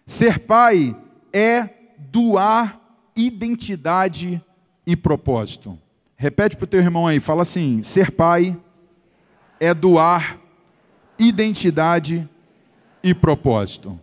[0.07, 0.97] Ser pai
[1.33, 2.81] é doar
[3.17, 4.43] identidade
[4.87, 5.79] e propósito.
[6.17, 8.57] Repete para o teu irmão aí, fala assim: ser pai
[9.59, 10.39] é doar
[11.19, 12.29] identidade
[13.03, 13.99] e propósito.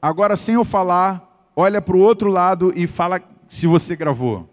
[0.00, 4.48] Agora, sem eu falar, olha para o outro lado e fala se você gravou.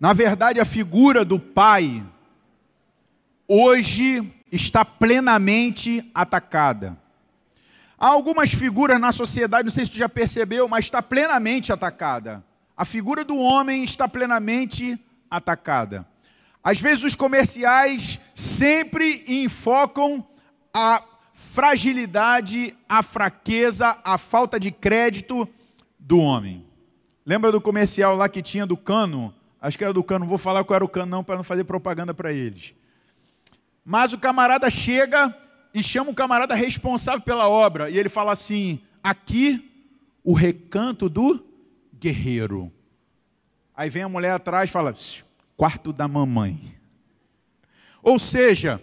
[0.00, 2.04] Na verdade, a figura do pai
[3.48, 6.96] hoje está plenamente atacada.
[7.98, 12.44] Há algumas figuras na sociedade, não sei se tu já percebeu, mas está plenamente atacada.
[12.76, 14.96] A figura do homem está plenamente
[15.28, 16.06] atacada.
[16.62, 20.24] Às vezes os comerciais sempre enfocam
[20.72, 21.02] a
[21.34, 25.48] fragilidade, a fraqueza, a falta de crédito
[25.98, 26.66] do homem.
[27.24, 29.34] Lembra do comercial lá que tinha do cano?
[29.60, 31.44] Acho que era do cano, não vou falar qual era o cano não para não
[31.44, 32.74] fazer propaganda para eles.
[33.84, 35.34] Mas o camarada chega
[35.74, 39.70] e chama o camarada responsável pela obra e ele fala assim: "Aqui
[40.24, 41.44] o recanto do
[41.94, 42.72] guerreiro".
[43.74, 44.94] Aí vem a mulher atrás e fala:
[45.56, 46.74] "Quarto da mamãe".
[48.02, 48.82] Ou seja,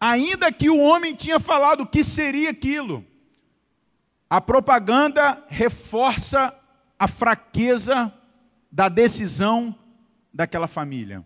[0.00, 3.04] ainda que o homem tinha falado o que seria aquilo,
[4.30, 6.54] a propaganda reforça
[6.98, 8.12] a fraqueza
[8.70, 9.74] da decisão
[10.32, 11.24] daquela família.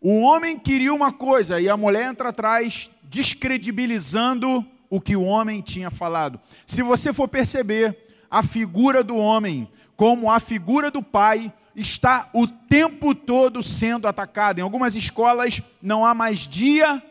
[0.00, 5.60] O homem queria uma coisa e a mulher entra atrás, descredibilizando o que o homem
[5.60, 6.40] tinha falado.
[6.66, 12.46] Se você for perceber, a figura do homem, como a figura do pai, está o
[12.46, 14.60] tempo todo sendo atacada.
[14.60, 17.02] Em algumas escolas não há mais dia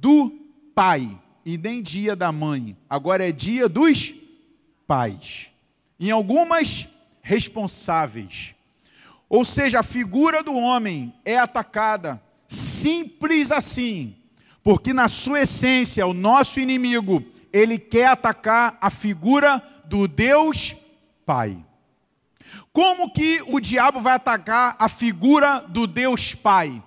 [0.00, 0.32] do
[0.74, 2.76] pai e nem dia da mãe.
[2.88, 4.14] Agora é dia dos
[4.86, 5.48] pais.
[5.98, 6.88] Em algumas,
[7.20, 8.54] responsáveis.
[9.28, 14.16] Ou seja, a figura do homem é atacada, simples assim,
[14.64, 20.74] porque na sua essência, o nosso inimigo, ele quer atacar a figura do Deus
[21.24, 21.56] Pai.
[22.72, 26.82] Como que o diabo vai atacar a figura do Deus Pai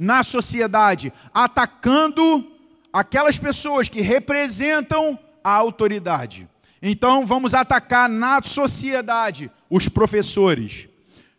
[0.00, 1.12] na sociedade?
[1.32, 2.50] Atacando
[2.90, 6.48] aquelas pessoas que representam a autoridade.
[6.82, 10.88] Então vamos atacar na sociedade os professores,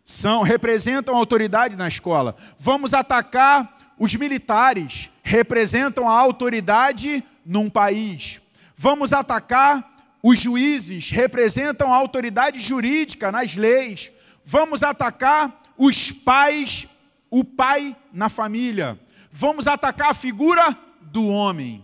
[0.04, 2.36] são representam a autoridade na escola.
[2.58, 8.40] Vamos atacar os militares, representam a autoridade num país.
[8.76, 14.12] Vamos atacar os juízes, representam a autoridade jurídica nas leis.
[14.44, 16.86] Vamos atacar os pais,
[17.32, 19.00] o pai na família.
[19.30, 21.82] Vamos atacar a figura do homem,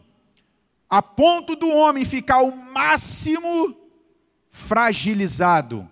[0.91, 3.75] a ponto do homem ficar o máximo
[4.51, 5.89] fragilizado,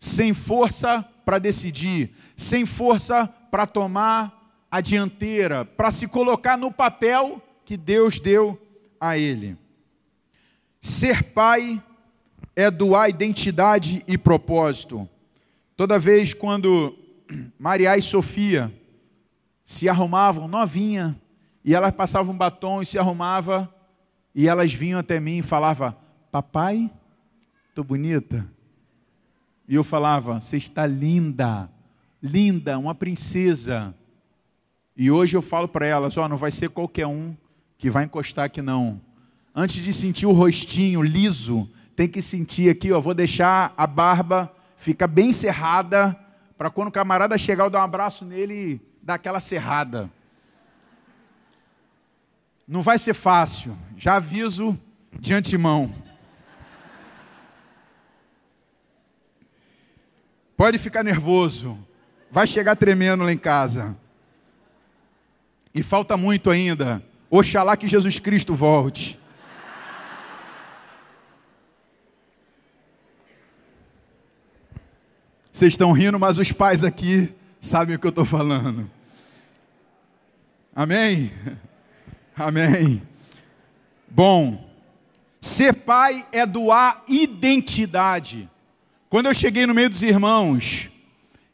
[0.00, 7.42] sem força para decidir, sem força para tomar a dianteira, para se colocar no papel
[7.66, 8.58] que Deus deu
[8.98, 9.58] a ele.
[10.80, 11.82] Ser pai
[12.54, 15.06] é doar identidade e propósito.
[15.76, 16.96] Toda vez quando
[17.58, 18.72] Maria e Sofia
[19.66, 21.20] se arrumavam novinha,
[21.64, 23.68] e elas passavam um batom e se arrumava,
[24.32, 25.92] e elas vinham até mim e falavam:
[26.30, 26.88] "Papai,
[27.74, 28.48] tô bonita?"
[29.68, 31.68] E eu falava: Você está linda,
[32.22, 33.92] linda, uma princesa.
[34.96, 37.36] E hoje eu falo para elas: Ó, oh, não vai ser qualquer um
[37.76, 39.00] que vai encostar aqui, não.
[39.52, 43.00] Antes de sentir o rostinho liso, tem que sentir aqui, ó.
[43.00, 46.16] Vou deixar a barba ficar bem cerrada,
[46.56, 50.10] para quando o camarada chegar, eu dar um abraço nele Daquela aquela serrada.
[52.66, 54.76] Não vai ser fácil, já aviso
[55.12, 55.94] de antemão.
[60.56, 61.78] Pode ficar nervoso,
[62.32, 63.96] vai chegar tremendo lá em casa.
[65.72, 67.00] E falta muito ainda.
[67.30, 69.20] Oxalá que Jesus Cristo volte.
[75.52, 78.95] Vocês estão rindo, mas os pais aqui sabem o que eu estou falando.
[80.78, 81.32] Amém?
[82.36, 83.00] Amém.
[84.06, 84.70] Bom,
[85.40, 88.46] ser pai é doar identidade.
[89.08, 90.90] Quando eu cheguei no meio dos irmãos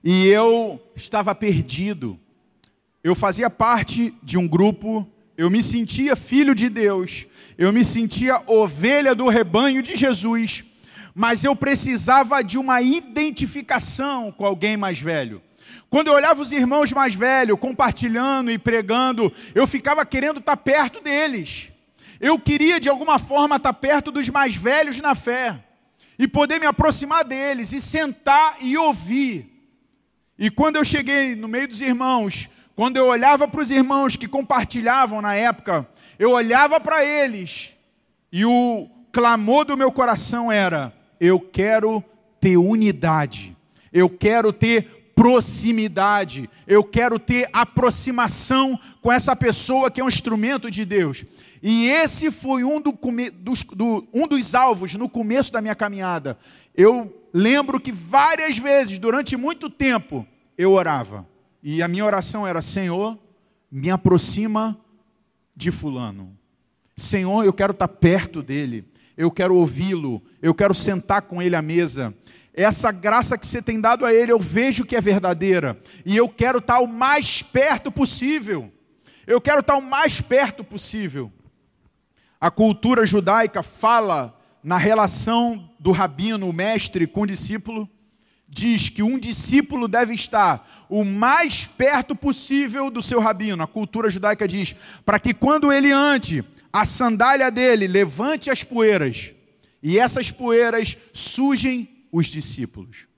[0.03, 2.19] e eu estava perdido,
[3.05, 8.43] eu fazia parte de um grupo, eu me sentia filho de Deus, eu me sentia
[8.49, 10.65] ovelha do rebanho de Jesus,
[11.15, 15.41] mas eu precisava de uma identificação com alguém mais velho.
[15.93, 21.03] Quando eu olhava os irmãos mais velhos compartilhando e pregando, eu ficava querendo estar perto
[21.03, 21.71] deles.
[22.19, 25.63] Eu queria de alguma forma estar perto dos mais velhos na fé
[26.19, 29.53] e poder me aproximar deles e sentar e ouvir.
[30.39, 34.27] E quando eu cheguei no meio dos irmãos, quando eu olhava para os irmãos que
[34.27, 35.87] compartilhavam na época,
[36.19, 37.77] eu olhava para eles
[38.33, 42.03] e o clamor do meu coração era: eu quero
[42.41, 43.55] ter unidade,
[43.93, 50.71] eu quero ter proximidade, eu quero ter aproximação com essa pessoa que é um instrumento
[50.71, 51.25] de Deus.
[51.63, 52.99] E esse foi um, do,
[53.35, 56.37] dos, do, um dos alvos no começo da minha caminhada.
[56.75, 60.27] Eu lembro que várias vezes, durante muito tempo,
[60.59, 61.27] eu orava.
[61.63, 63.17] E a minha oração era: Senhor,
[63.71, 64.79] me aproxima
[65.55, 66.37] de Fulano.
[66.97, 68.85] Senhor, eu quero estar perto dele,
[69.17, 72.15] eu quero ouvi-lo, eu quero sentar com ele à mesa.
[72.55, 76.29] Essa graça que você tem dado a ele, eu vejo que é verdadeira, e eu
[76.29, 78.71] quero estar o mais perto possível.
[79.27, 81.33] Eu quero estar o mais perto possível.
[82.41, 87.89] A cultura judaica fala na relação do rabino, o mestre, com o discípulo,
[88.49, 93.63] diz que um discípulo deve estar o mais perto possível do seu rabino.
[93.63, 99.33] A cultura judaica diz, para que quando ele ande, a sandália dele levante as poeiras,
[99.83, 103.09] e essas poeiras sujem os discípulos.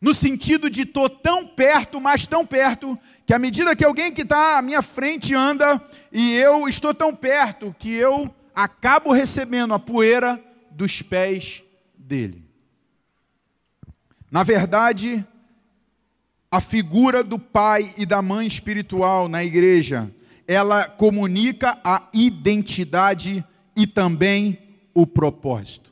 [0.00, 4.22] No sentido de estou tão perto, mas tão perto, que à medida que alguém que
[4.22, 5.80] está à minha frente anda,
[6.10, 11.62] e eu estou tão perto, que eu acabo recebendo a poeira dos pés
[11.96, 12.44] dele.
[14.30, 15.24] Na verdade,
[16.50, 20.12] a figura do pai e da mãe espiritual na igreja,
[20.48, 23.44] ela comunica a identidade
[23.76, 24.58] e também
[24.92, 25.91] o propósito.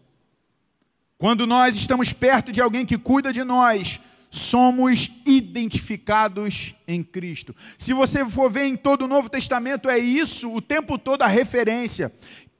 [1.20, 7.54] Quando nós estamos perto de alguém que cuida de nós, somos identificados em Cristo.
[7.76, 11.26] Se você for ver em todo o Novo Testamento, é isso o tempo todo a
[11.26, 12.10] referência.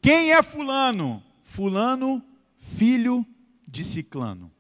[0.03, 1.23] Quem é Fulano?
[1.43, 2.23] Fulano,
[2.59, 3.25] filho
[3.67, 4.53] de Ciclano.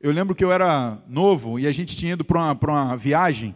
[0.00, 3.54] Eu lembro que eu era novo e a gente tinha ido para uma, uma viagem.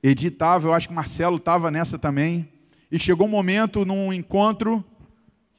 [0.00, 2.48] Editava, eu acho que Marcelo estava nessa também.
[2.92, 4.84] E chegou um momento num encontro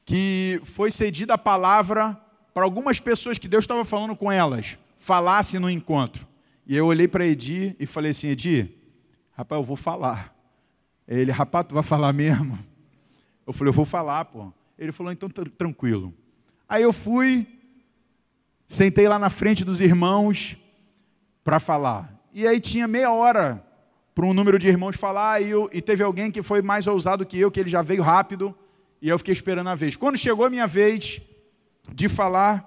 [0.06, 2.18] que foi cedida a palavra
[2.54, 6.28] para algumas pessoas que Deus estava falando com elas, falasse no encontro.
[6.66, 8.74] E eu olhei para Edi e falei assim: Edi,
[9.36, 10.36] rapaz, eu vou falar.
[11.08, 12.58] Ele, rapaz, tu vai falar mesmo?
[13.46, 14.54] Eu falei, eu vou falar, pô.
[14.78, 16.14] Ele falou, então tranquilo.
[16.68, 17.48] Aí eu fui,
[18.70, 20.56] Sentei lá na frente dos irmãos
[21.44, 22.14] para falar.
[22.32, 23.66] E aí tinha meia hora
[24.14, 27.26] para um número de irmãos falar, e, eu, e teve alguém que foi mais ousado
[27.26, 28.56] que eu, que ele já veio rápido,
[29.02, 29.96] e eu fiquei esperando a vez.
[29.96, 31.20] Quando chegou a minha vez
[31.94, 32.66] de falar,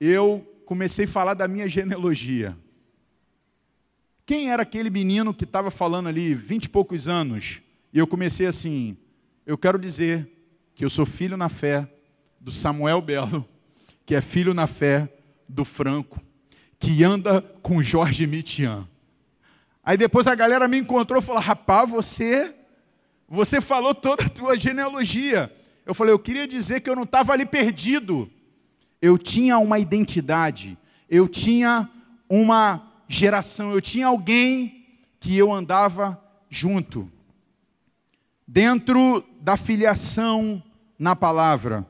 [0.00, 2.56] eu comecei a falar da minha genealogia.
[4.24, 7.60] Quem era aquele menino que estava falando ali, vinte e poucos anos?
[7.92, 8.96] E eu comecei assim:
[9.44, 10.30] eu quero dizer
[10.74, 11.92] que eu sou filho na fé
[12.40, 13.46] do Samuel Belo,
[14.06, 15.12] que é filho na fé
[15.48, 16.20] do Franco,
[16.78, 18.88] que anda com Jorge Mitian.
[19.82, 22.54] Aí depois a galera me encontrou e falou: rapaz, você,
[23.28, 25.52] você falou toda a tua genealogia.
[25.84, 28.30] Eu falei: eu queria dizer que eu não estava ali perdido.
[29.00, 30.76] Eu tinha uma identidade,
[31.08, 31.88] eu tinha
[32.28, 34.86] uma geração, eu tinha alguém
[35.18, 37.10] que eu andava junto.
[38.46, 40.62] Dentro da filiação
[40.98, 41.86] na palavra,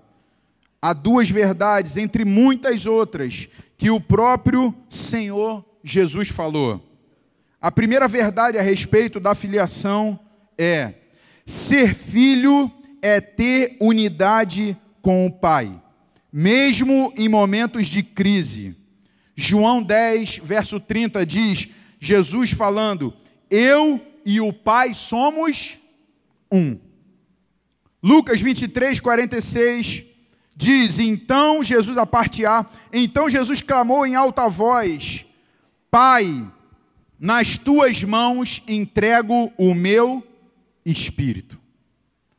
[0.80, 6.80] há duas verdades, entre muitas outras, que o próprio Senhor Jesus falou.
[7.60, 10.18] A primeira verdade a respeito da filiação
[10.56, 10.94] é:
[11.44, 12.70] ser filho
[13.02, 15.72] é ter unidade com o Pai,
[16.32, 18.76] mesmo em momentos de crise.
[19.34, 23.14] João 10, verso 30 diz: Jesus falando,
[23.50, 25.78] eu e o Pai somos
[26.50, 26.78] um.
[28.02, 30.10] Lucas 23, 46
[30.60, 35.24] Diz: Então Jesus, a parte A, então Jesus clamou em alta voz:
[35.90, 36.46] Pai,
[37.18, 40.22] nas tuas mãos entrego o meu
[40.84, 41.59] espírito.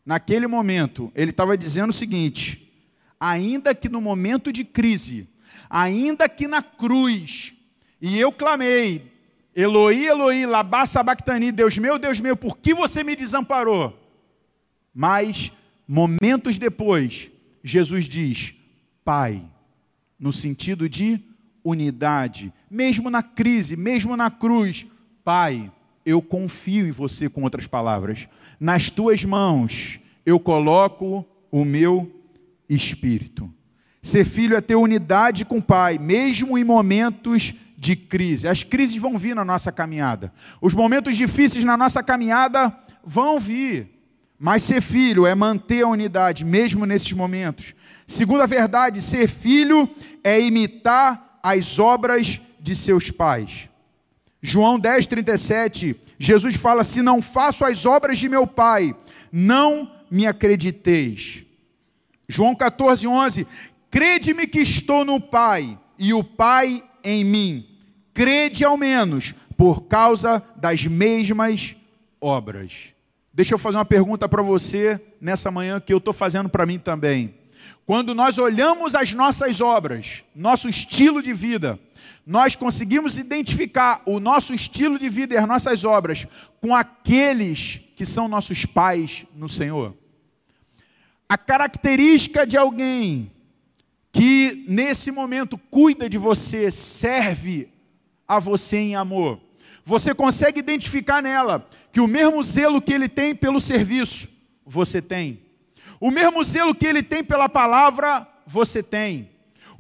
[0.06, 2.72] Naquele momento, ele estava dizendo o seguinte:
[3.20, 5.30] ainda que no momento de crise,
[5.70, 7.54] ainda que na cruz,
[8.02, 9.12] e eu clamei,
[9.56, 13.98] Eloi, Eloi, labá sabactani, Deus meu, Deus meu, por que você me desamparou?
[14.94, 15.52] Mas,
[15.88, 17.30] momentos depois,
[17.64, 18.56] Jesus diz,
[19.04, 19.44] Pai,
[20.20, 21.20] no sentido de
[21.64, 24.88] unidade, mesmo na crise, mesmo na cruz,
[25.24, 25.72] Pai,
[26.06, 28.28] eu confio em você, com outras palavras,
[28.60, 32.12] nas tuas mãos eu coloco o meu
[32.70, 33.52] espírito.
[34.02, 38.48] Ser filho é ter unidade com o Pai, mesmo em momentos de crise.
[38.48, 40.34] As crises vão vir na nossa caminhada.
[40.62, 43.90] Os momentos difíceis na nossa caminhada vão vir.
[44.40, 47.76] Mas ser filho é manter a unidade, mesmo nesses momentos.
[48.08, 49.90] Segunda verdade, ser filho
[50.24, 53.71] é imitar as obras de seus pais.
[54.42, 58.96] João 10, 37, Jesus fala: Se não faço as obras de meu pai,
[59.32, 61.44] não me acrediteis.
[62.28, 63.48] João 14, 11,
[63.90, 67.72] crede-me que estou no Pai e o Pai em mim
[68.14, 71.76] crede ao menos por causa das mesmas
[72.20, 72.94] obras.
[73.34, 76.80] Deixa eu fazer uma pergunta para você nessa manhã que eu estou fazendo para mim
[76.80, 77.34] também.
[77.86, 81.80] Quando nós olhamos as nossas obras, nosso estilo de vida,
[82.26, 86.28] nós conseguimos identificar o nosso estilo de vida e as nossas obras
[86.60, 89.96] com aqueles que são nossos pais no Senhor.
[91.28, 93.32] A característica de alguém
[94.12, 97.70] que nesse momento cuida de você, serve
[98.28, 99.40] a você em amor.
[99.84, 104.30] Você consegue identificar nela que o mesmo zelo que ele tem pelo serviço,
[104.66, 105.42] você tem.
[106.00, 109.31] O mesmo zelo que ele tem pela palavra, você tem.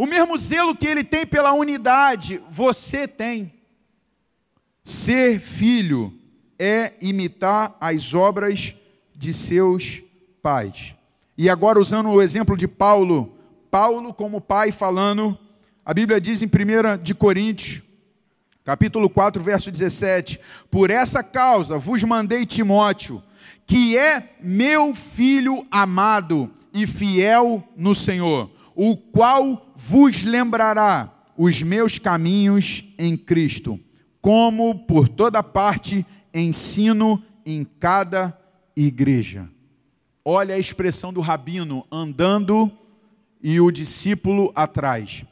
[0.01, 3.53] O mesmo zelo que ele tem pela unidade, você tem.
[4.83, 6.11] Ser filho
[6.57, 8.73] é imitar as obras
[9.15, 10.01] de seus
[10.41, 10.95] pais.
[11.37, 13.37] E agora, usando o exemplo de Paulo,
[13.69, 15.37] Paulo, como pai, falando,
[15.85, 17.83] a Bíblia diz em 1 de Coríntios,
[18.65, 20.39] capítulo 4, verso 17:
[20.71, 23.21] Por essa causa vos mandei Timóteo,
[23.67, 31.97] que é meu filho amado e fiel no Senhor, o qual vos lembrará os meus
[31.97, 33.79] caminhos em Cristo,
[34.21, 38.37] como por toda parte ensino em cada
[38.75, 39.49] igreja.
[40.23, 42.71] Olha a expressão do rabino andando
[43.41, 45.25] e o discípulo atrás.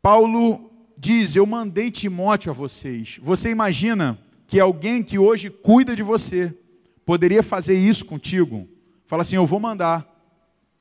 [0.00, 3.18] Paulo diz: Eu mandei Timóteo a vocês.
[3.22, 6.56] Você imagina que alguém que hoje cuida de você
[7.04, 8.68] poderia fazer isso contigo?
[9.06, 10.11] Fala assim: Eu vou mandar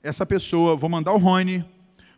[0.03, 1.65] essa pessoa, vou mandar o Rony,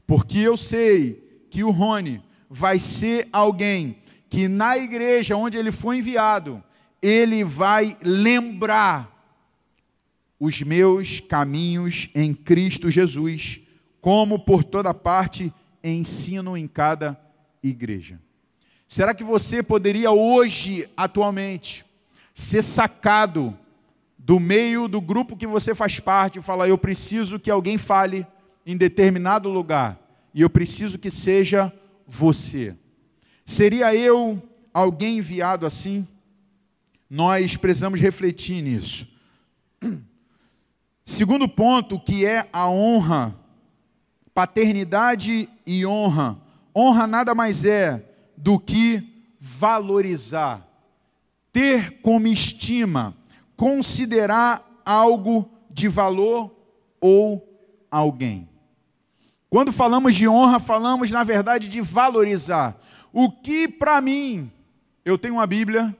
[0.08, 3.98] porque eu sei que o Rony vai ser alguém
[4.30, 6.64] que na igreja onde ele foi enviado,
[7.02, 9.12] ele vai lembrar
[10.40, 13.62] os meus caminhos em Cristo Jesus,
[14.02, 15.54] como por toda parte
[15.84, 17.20] ensino em cada
[17.62, 18.20] igreja.
[18.88, 21.86] Será que você poderia hoje, atualmente,
[22.34, 23.58] ser sacado
[24.26, 28.26] do meio do grupo que você faz parte falar: eu preciso que alguém fale
[28.66, 30.00] em determinado lugar
[30.34, 31.72] e eu preciso que seja
[32.08, 32.78] você?
[33.46, 34.42] Seria eu
[34.74, 36.08] alguém enviado assim?
[37.10, 39.08] Nós precisamos refletir nisso.
[41.04, 43.38] Segundo ponto, que é a honra,
[44.34, 46.38] paternidade e honra.
[46.74, 49.04] Honra nada mais é do que
[49.38, 50.66] valorizar,
[51.52, 53.14] ter como estima,
[53.56, 56.56] considerar algo de valor
[57.00, 57.48] ou
[57.90, 58.50] alguém.
[59.50, 62.80] Quando falamos de honra, falamos na verdade de valorizar.
[63.12, 64.52] O que para mim,
[65.06, 65.96] eu tenho uma Bíblia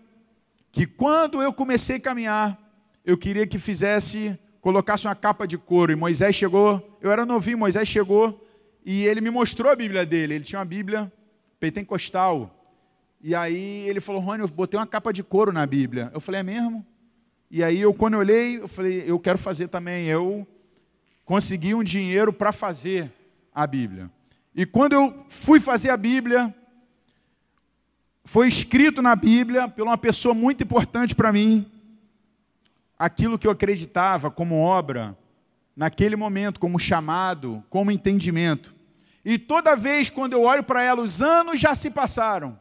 [0.72, 2.60] que quando eu comecei a caminhar,
[3.06, 5.92] eu queria que fizesse colocasse uma capa de couro.
[5.92, 8.48] E Moisés chegou, eu era novinho, Moisés chegou
[8.86, 10.36] e ele me mostrou a Bíblia dele.
[10.36, 11.12] Ele tinha uma Bíblia
[11.60, 12.50] pentecostal.
[13.22, 16.10] E aí ele falou, Rony, eu botei uma capa de couro na Bíblia.
[16.14, 16.86] Eu falei, é mesmo?
[17.56, 20.08] E aí eu, quando eu olhei, eu falei, eu quero fazer também.
[20.08, 20.48] Eu
[21.24, 23.14] consegui um dinheiro para fazer
[23.54, 24.10] a Bíblia.
[24.56, 26.52] E quando eu fui fazer a Bíblia,
[28.26, 31.72] foi escrito na Bíblia por uma pessoa muito importante para mim,
[32.98, 35.16] aquilo que eu acreditava como obra,
[35.76, 38.74] naquele momento, como chamado, como entendimento.
[39.24, 42.60] E toda vez quando eu olho para ela, os anos já se passaram.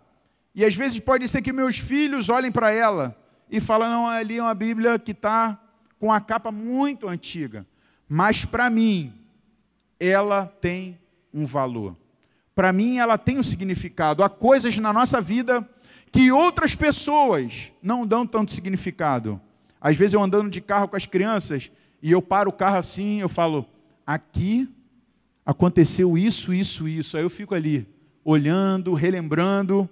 [0.55, 3.22] E às vezes pode ser que meus filhos olhem para ela
[3.53, 5.61] e falem: não, ali é uma Bíblia que está
[6.01, 7.67] com a capa muito antiga.
[8.09, 9.13] Mas para mim,
[10.01, 10.99] ela tem
[11.33, 11.95] um valor.
[12.55, 14.25] Para mim, ela tem um significado.
[14.25, 15.69] Há coisas na nossa vida
[16.11, 19.41] que outras pessoas não dão tanto significado.
[19.81, 21.71] Às vezes eu andando de carro com as crianças
[22.03, 23.67] e eu paro o carro assim, eu falo:
[24.07, 24.69] aqui
[25.45, 27.19] aconteceu isso, isso, isso.
[27.19, 27.87] Aí eu fico ali
[28.25, 29.89] olhando, relembrando.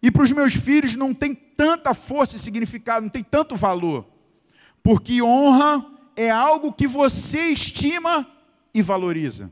[0.00, 4.06] E para os meus filhos não tem tanta força e significado, não tem tanto valor.
[4.82, 5.84] Porque honra
[6.14, 8.26] é algo que você estima
[8.72, 9.50] e valoriza.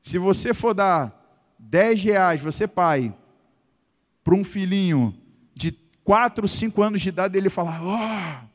[0.00, 1.12] Se você for dar
[1.58, 3.14] 10 reais, você pai,
[4.22, 5.14] para um filhinho
[5.54, 5.72] de
[6.02, 8.48] 4, 5 anos de idade, ele falar: Ó, oh,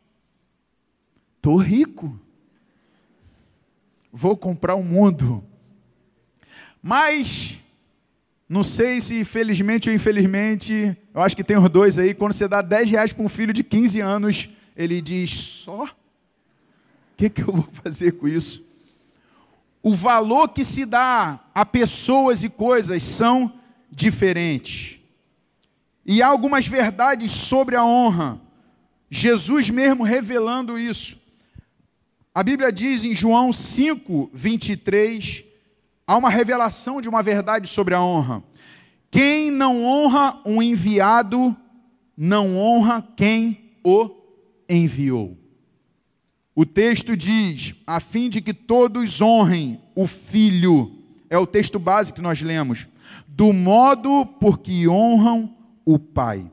[1.41, 2.19] tô rico,
[4.11, 5.43] vou comprar o um mundo.
[6.81, 7.59] Mas
[8.47, 12.13] não sei se felizmente ou infelizmente, eu acho que tem os dois aí.
[12.13, 15.83] Quando você dá 10 reais para um filho de 15 anos, ele diz: só?
[15.83, 15.89] O
[17.17, 18.65] que, que eu vou fazer com isso?
[19.83, 23.53] O valor que se dá a pessoas e coisas são
[23.91, 24.97] diferentes.
[26.05, 28.39] E há algumas verdades sobre a honra.
[29.11, 31.19] Jesus mesmo revelando isso.
[32.33, 35.43] A Bíblia diz em João 5, 23,
[36.07, 38.41] há uma revelação de uma verdade sobre a honra.
[39.11, 41.55] Quem não honra um enviado,
[42.15, 44.09] não honra quem o
[44.67, 45.37] enviou.
[46.55, 50.91] O texto diz, a fim de que todos honrem o filho,
[51.29, 52.87] é o texto básico que nós lemos,
[53.27, 55.55] do modo por que honram
[55.85, 56.51] o pai.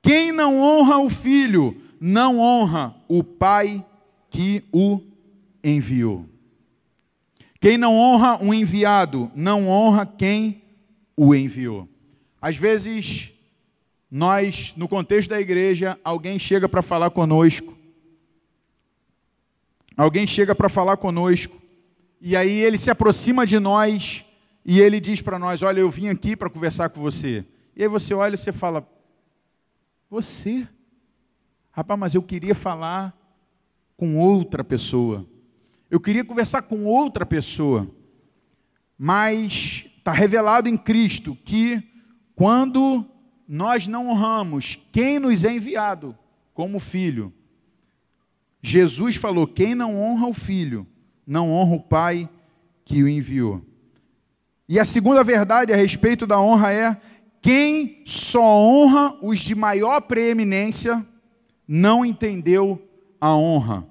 [0.00, 3.84] Quem não honra o filho, não honra o pai
[4.30, 5.00] que o
[5.62, 6.26] enviou.
[7.60, 10.62] Quem não honra um enviado, não honra quem
[11.16, 11.88] o enviou.
[12.42, 13.32] Às vezes,
[14.10, 17.78] nós, no contexto da igreja, alguém chega para falar conosco.
[19.96, 21.56] Alguém chega para falar conosco.
[22.20, 24.26] E aí ele se aproxima de nós
[24.64, 27.44] e ele diz para nós: Olha, eu vim aqui para conversar com você.
[27.76, 28.84] E aí você olha e você fala:
[30.10, 30.66] Você?
[31.70, 33.16] Rapaz, mas eu queria falar
[33.96, 35.24] com outra pessoa.
[35.88, 37.88] Eu queria conversar com outra pessoa,
[38.98, 41.91] mas está revelado em Cristo que
[42.34, 43.04] quando
[43.46, 46.16] nós não honramos quem nos é enviado
[46.54, 47.32] como filho,
[48.62, 50.86] Jesus falou: quem não honra o filho,
[51.26, 52.28] não honra o pai
[52.84, 53.62] que o enviou.
[54.68, 56.96] E a segunda verdade a respeito da honra é:
[57.40, 61.04] quem só honra os de maior preeminência,
[61.66, 62.80] não entendeu
[63.20, 63.86] a honra.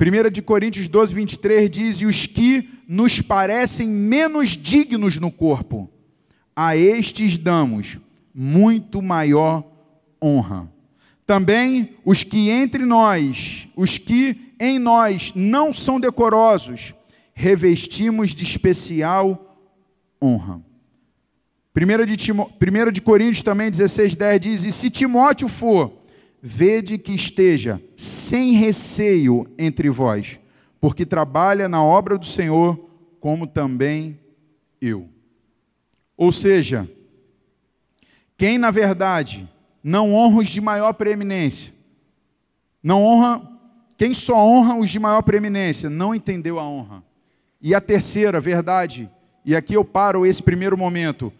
[0.00, 5.90] 1 de Coríntios 12, 23 diz: E os que nos parecem menos dignos no corpo,
[6.62, 7.98] a estes damos
[8.34, 9.64] muito maior
[10.22, 10.70] honra.
[11.24, 16.94] Também os que entre nós, os que em nós não são decorosos,
[17.32, 19.56] revestimos de especial
[20.22, 20.60] honra.
[21.74, 25.90] 1 de, Timo, 1 de Coríntios também 16, 10 diz: E se Timóteo for
[26.42, 30.38] vede que esteja sem receio entre vós,
[30.78, 32.78] porque trabalha na obra do Senhor,
[33.18, 34.20] como também
[34.78, 35.08] eu.
[36.20, 36.86] Ou seja,
[38.36, 39.48] quem na verdade
[39.82, 41.72] não honra os de maior preeminência,
[42.82, 43.50] não honra,
[43.96, 47.02] quem só honra os de maior preeminência, não entendeu a honra.
[47.58, 49.10] E a terceira verdade,
[49.46, 51.32] e aqui eu paro esse primeiro momento,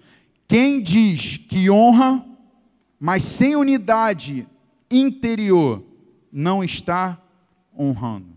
[0.48, 2.24] quem diz que honra,
[2.98, 4.48] mas sem unidade
[4.90, 5.84] interior
[6.32, 7.22] não está
[7.78, 8.30] honrando.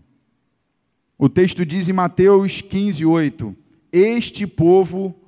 [1.16, 3.56] O texto diz em Mateus 15, 8:
[3.90, 5.23] Este povo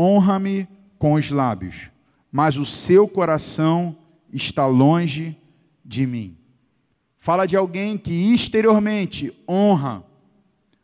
[0.00, 0.66] honra-me
[0.98, 1.90] com os lábios,
[2.32, 3.94] mas o seu coração
[4.32, 5.36] está longe
[5.84, 6.38] de mim.
[7.18, 10.02] Fala de alguém que exteriormente honra,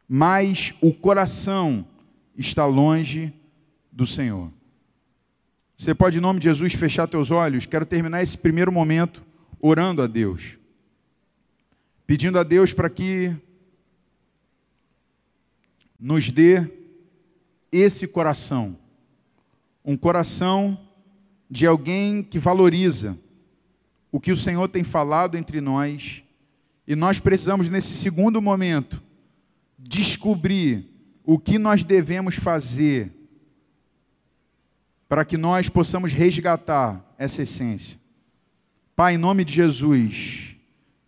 [0.06, 1.86] mas o coração
[2.36, 3.32] está longe
[3.90, 4.52] do Senhor.
[5.74, 7.64] Você pode, em nome de Jesus, fechar teus olhos?
[7.64, 9.24] Quero terminar esse primeiro momento
[9.58, 10.58] orando a Deus,
[12.06, 13.34] pedindo a Deus para que
[15.98, 16.70] nos dê
[17.72, 18.78] esse coração,
[19.86, 20.76] um coração
[21.48, 23.16] de alguém que valoriza
[24.10, 26.24] o que o Senhor tem falado entre nós,
[26.86, 29.02] e nós precisamos, nesse segundo momento,
[29.78, 30.88] descobrir
[31.24, 33.12] o que nós devemos fazer
[35.08, 37.98] para que nós possamos resgatar essa essência.
[38.94, 40.56] Pai, em nome de Jesus,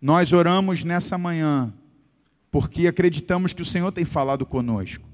[0.00, 1.72] nós oramos nessa manhã,
[2.50, 5.08] porque acreditamos que o Senhor tem falado conosco.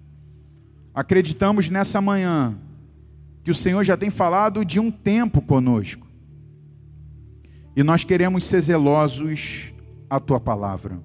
[0.92, 2.58] Acreditamos nessa manhã
[3.44, 6.04] que o Senhor já tem falado de um tempo conosco.
[7.76, 9.72] E nós queremos ser zelosos
[10.10, 11.00] à tua palavra.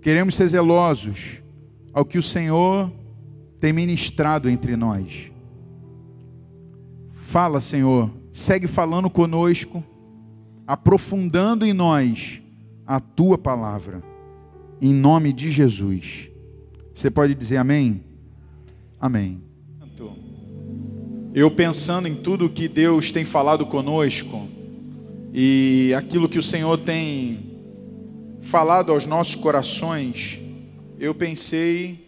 [0.00, 1.42] Queremos ser zelosos
[1.92, 2.90] ao que o Senhor
[3.60, 5.30] tem ministrado entre nós.
[7.10, 9.84] Fala, Senhor, segue falando conosco
[10.66, 12.42] aprofundando em nós
[12.86, 14.02] a tua palavra,
[14.80, 16.30] em nome de Jesus.
[16.94, 18.02] Você pode dizer amém?
[19.00, 19.42] Amém.
[21.34, 24.46] Eu pensando em tudo que Deus tem falado conosco
[25.32, 27.52] e aquilo que o Senhor tem
[28.42, 30.38] falado aos nossos corações,
[30.98, 32.06] eu pensei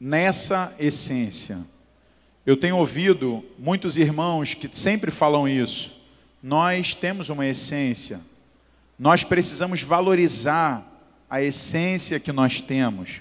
[0.00, 1.58] nessa essência.
[2.46, 5.94] Eu tenho ouvido muitos irmãos que sempre falam isso.
[6.42, 8.20] Nós temos uma essência.
[8.98, 10.82] Nós precisamos valorizar
[11.28, 13.20] a essência que nós temos.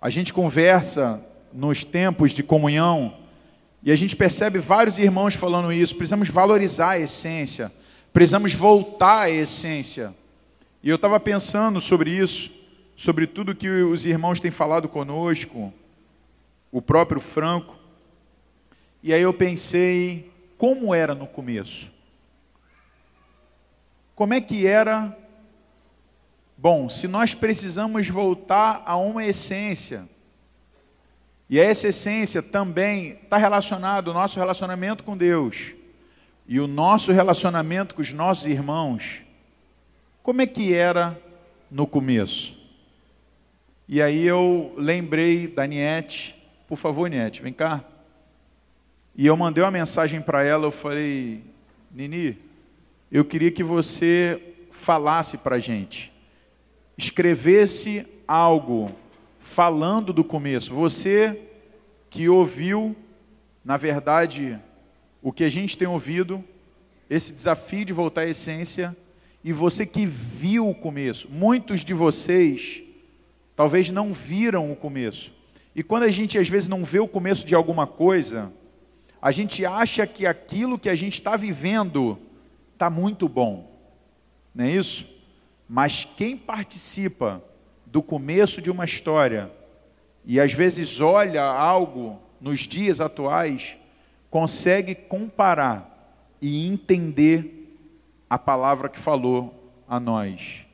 [0.00, 1.20] A gente conversa
[1.52, 3.23] nos tempos de comunhão
[3.84, 5.94] e a gente percebe vários irmãos falando isso.
[5.94, 7.70] Precisamos valorizar a essência,
[8.14, 10.14] precisamos voltar à essência.
[10.82, 12.50] E eu estava pensando sobre isso,
[12.96, 15.70] sobre tudo que os irmãos têm falado conosco,
[16.72, 17.78] o próprio Franco.
[19.02, 21.92] E aí eu pensei, como era no começo?
[24.14, 25.14] Como é que era?
[26.56, 30.08] Bom, se nós precisamos voltar a uma essência,
[31.48, 35.74] e essa essência também está relacionada ao nosso relacionamento com Deus
[36.46, 39.22] e o nosso relacionamento com os nossos irmãos.
[40.22, 41.20] Como é que era
[41.70, 42.62] no começo?
[43.86, 47.84] E aí eu lembrei da Niete, por favor, Niete, vem cá.
[49.14, 51.42] E eu mandei uma mensagem para ela, eu falei,
[51.90, 52.38] Nini,
[53.12, 54.40] eu queria que você
[54.70, 56.12] falasse para a gente,
[56.96, 58.90] escrevesse algo
[59.44, 60.74] falando do começo.
[60.74, 61.38] Você
[62.08, 62.96] que ouviu,
[63.62, 64.58] na verdade,
[65.22, 66.42] o que a gente tem ouvido,
[67.10, 68.96] esse desafio de voltar à essência,
[69.44, 71.28] e você que viu o começo.
[71.30, 72.82] Muitos de vocês
[73.54, 75.34] talvez não viram o começo.
[75.76, 78.50] E quando a gente às vezes não vê o começo de alguma coisa,
[79.20, 82.18] a gente acha que aquilo que a gente está vivendo
[82.72, 83.70] está muito bom.
[84.54, 85.06] Não é isso?
[85.68, 87.42] Mas quem participa
[87.94, 89.52] do começo de uma história
[90.24, 93.78] e às vezes olha algo nos dias atuais,
[94.28, 97.78] consegue comparar e entender
[98.28, 100.66] a palavra que falou a nós.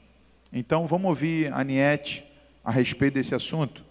[0.50, 2.24] Então vamos ouvir a Aniette
[2.64, 3.84] a respeito desse assunto.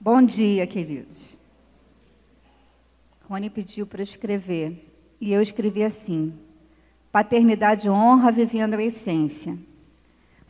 [0.00, 1.38] Bom dia, queridos.
[3.28, 4.84] Rony pediu para escrever
[5.20, 6.34] e eu escrevi assim:
[7.12, 9.56] Paternidade honra vivendo a essência.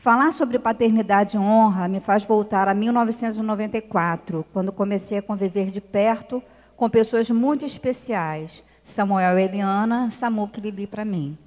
[0.02, 5.80] Falar sobre paternidade e honra me faz voltar a 1994, quando comecei a conviver de
[5.80, 6.42] perto
[6.76, 11.38] com pessoas muito especiais, Samuel e Eliana, Samuca e Lili para mim.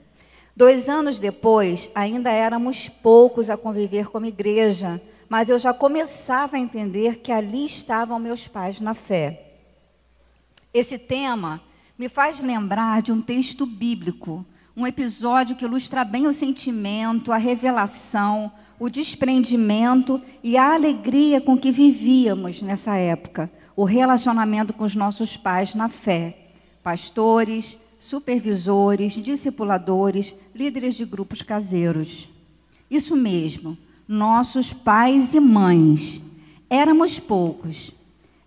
[0.56, 6.60] Dois anos depois, ainda éramos poucos a conviver como igreja, mas eu já começava a
[6.60, 9.52] entender que ali estavam meus pais na fé.
[10.74, 11.60] Esse tema
[11.98, 14.46] me faz lembrar de um texto bíblico
[14.76, 21.58] um episódio que ilustra bem o sentimento, a revelação, o desprendimento e a alegria com
[21.58, 26.50] que vivíamos nessa época, o relacionamento com os nossos pais na fé,
[26.84, 32.30] pastores, supervisores, discipuladores, líderes de grupos caseiros.
[32.92, 36.22] Isso mesmo, nossos pais e mães.
[36.70, 37.92] Éramos poucos.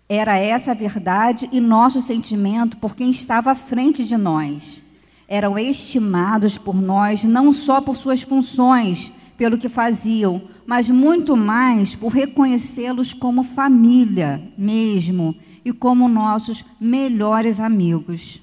[0.07, 4.81] Era essa a verdade e nosso sentimento por quem estava à frente de nós
[5.29, 11.95] eram estimados por nós não só por suas funções, pelo que faziam, mas muito mais
[11.95, 18.41] por reconhecê-los como família mesmo e como nossos melhores amigos.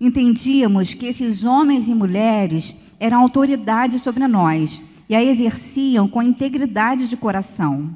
[0.00, 7.08] Entendíamos que esses homens e mulheres eram autoridade sobre nós e a exerciam com integridade
[7.08, 7.94] de coração.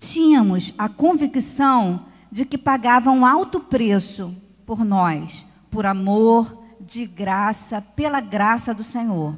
[0.00, 4.34] Tínhamos a convicção de que pagavam alto preço
[4.66, 9.36] por nós, por amor, de graça, pela graça do Senhor.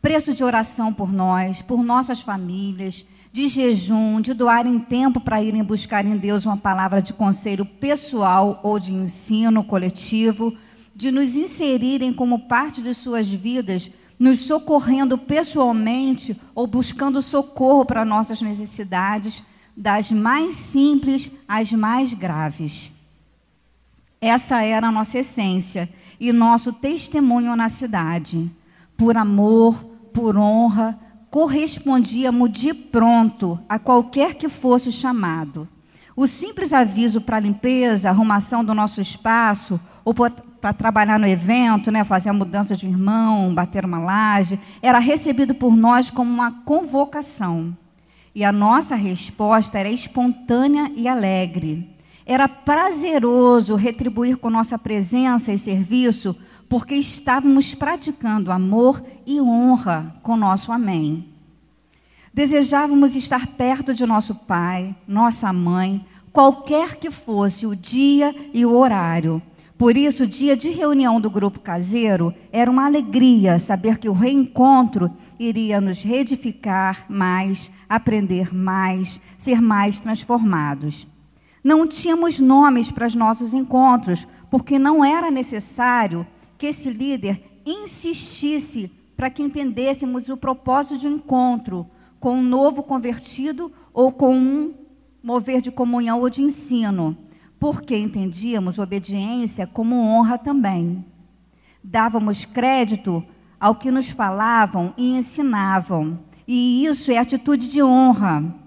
[0.00, 5.62] Preço de oração por nós, por nossas famílias, de jejum, de doarem tempo para irem
[5.62, 10.54] buscar em Deus uma palavra de conselho pessoal ou de ensino coletivo,
[10.94, 18.04] de nos inserirem como parte de suas vidas, nos socorrendo pessoalmente ou buscando socorro para
[18.04, 22.92] nossas necessidades, das mais simples às mais graves.
[24.20, 25.88] Essa era a nossa essência
[26.22, 28.48] e nosso testemunho na cidade.
[28.96, 30.96] Por amor, por honra,
[31.28, 35.68] correspondíamos de pronto a qualquer que fosse o chamado.
[36.14, 42.04] O simples aviso para limpeza, arrumação do nosso espaço, ou para trabalhar no evento, né,
[42.04, 46.52] fazer a mudança de um irmão, bater uma laje, era recebido por nós como uma
[46.52, 47.76] convocação.
[48.32, 51.91] E a nossa resposta era espontânea e alegre.
[52.24, 56.36] Era prazeroso retribuir com nossa presença e serviço,
[56.68, 61.28] porque estávamos praticando amor e honra com nosso Amém.
[62.32, 68.74] Desejávamos estar perto de nosso pai, nossa mãe, qualquer que fosse o dia e o
[68.74, 69.42] horário.
[69.76, 74.12] Por isso, o dia de reunião do grupo caseiro era uma alegria saber que o
[74.12, 81.06] reencontro iria nos reedificar mais, aprender mais, ser mais transformados.
[81.62, 86.26] Não tínhamos nomes para os nossos encontros, porque não era necessário
[86.58, 91.86] que esse líder insistisse para que entendêssemos o propósito de um encontro
[92.18, 94.74] com um novo convertido ou com um
[95.22, 97.16] mover de comunhão ou de ensino,
[97.58, 101.04] porque entendíamos obediência como honra também.
[101.82, 103.24] Dávamos crédito
[103.60, 108.61] ao que nos falavam e ensinavam, e isso é atitude de honra.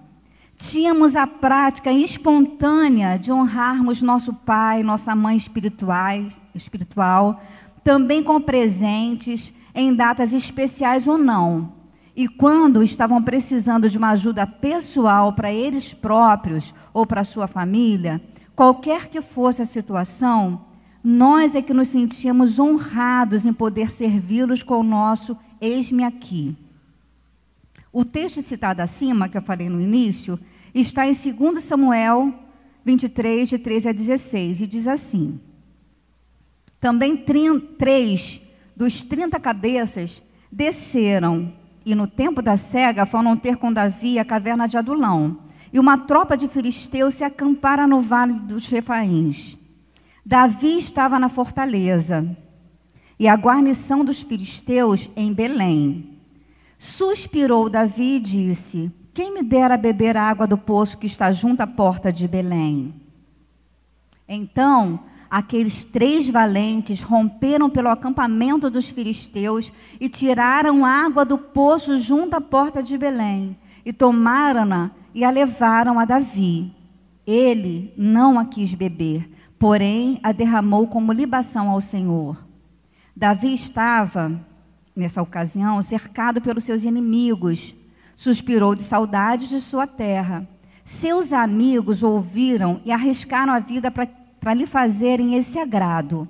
[0.58, 7.41] Tínhamos a prática espontânea de honrarmos nosso pai, nossa mãe espirituais, espiritual,
[7.84, 11.74] também com presentes em datas especiais ou não.
[12.16, 18.22] E quando estavam precisando de uma ajuda pessoal para eles próprios ou para sua família,
[18.56, 20.62] qualquer que fosse a situação,
[21.03, 26.56] nós é que nos sentíamos honrados em poder servi-los com o nosso eis-me aqui.
[27.97, 30.37] O texto citado acima, que eu falei no início,
[30.73, 32.33] está em 2 Samuel
[32.83, 35.39] 23, de 13 a 16, e diz assim:
[36.77, 38.41] Também três
[38.75, 40.21] dos 30 cabeças
[40.51, 41.53] desceram,
[41.85, 45.39] e no tempo da cega foram ter com Davi a caverna de Adulão.
[45.71, 49.57] E uma tropa de filisteus se acampara no vale dos Refaíns.
[50.25, 52.37] Davi estava na fortaleza,
[53.17, 56.14] e a guarnição dos filisteus em Belém.
[56.86, 61.61] Suspirou Davi e disse: Quem me dera beber a água do poço que está junto
[61.61, 62.93] à porta de Belém?
[64.29, 72.36] Então, aqueles três valentes romperam pelo acampamento dos filisteus e tiraram água do poço junto
[72.36, 76.71] à porta de Belém, e tomaram-na e a levaram a Davi.
[77.25, 79.27] Ele não a quis beber,
[79.57, 82.45] porém a derramou como libação ao Senhor.
[83.15, 84.39] Davi estava
[84.95, 87.75] nessa ocasião, cercado pelos seus inimigos,
[88.15, 90.47] suspirou de saudade de sua terra.
[90.83, 96.27] Seus amigos ouviram e arriscaram a vida para lhe fazerem esse agrado.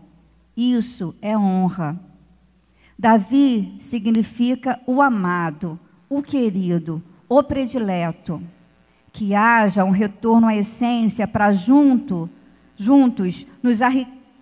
[0.57, 1.99] Isso é honra.
[2.97, 5.77] Davi significa o amado,
[6.09, 8.41] o querido, o predileto.
[9.11, 12.29] Que haja um retorno à essência para junto,
[12.75, 13.79] juntos nos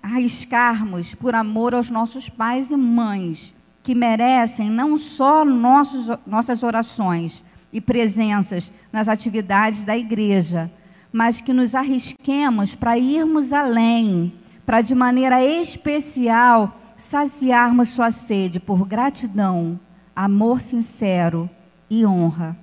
[0.01, 3.53] arriscarmos por amor aos nossos pais e mães
[3.83, 10.71] que merecem não só nossos, nossas orações e presenças nas atividades da igreja,
[11.11, 14.33] mas que nos arrisquemos para irmos além,
[14.65, 19.77] para de maneira especial saciarmos sua sede por gratidão,
[20.15, 21.49] amor sincero
[21.89, 22.57] e honra.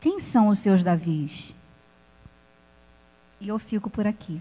[0.00, 1.54] Quem são os seus Davis?
[3.40, 4.40] E eu fico por aqui.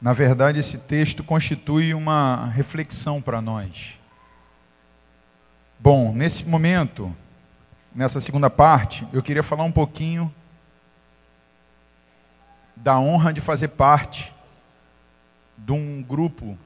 [0.00, 3.98] Na verdade, esse texto constitui uma reflexão para nós.
[5.78, 7.14] Bom, nesse momento,
[7.94, 10.34] nessa segunda parte, eu queria falar um pouquinho
[12.74, 14.34] da honra de fazer parte
[15.56, 16.56] de um grupo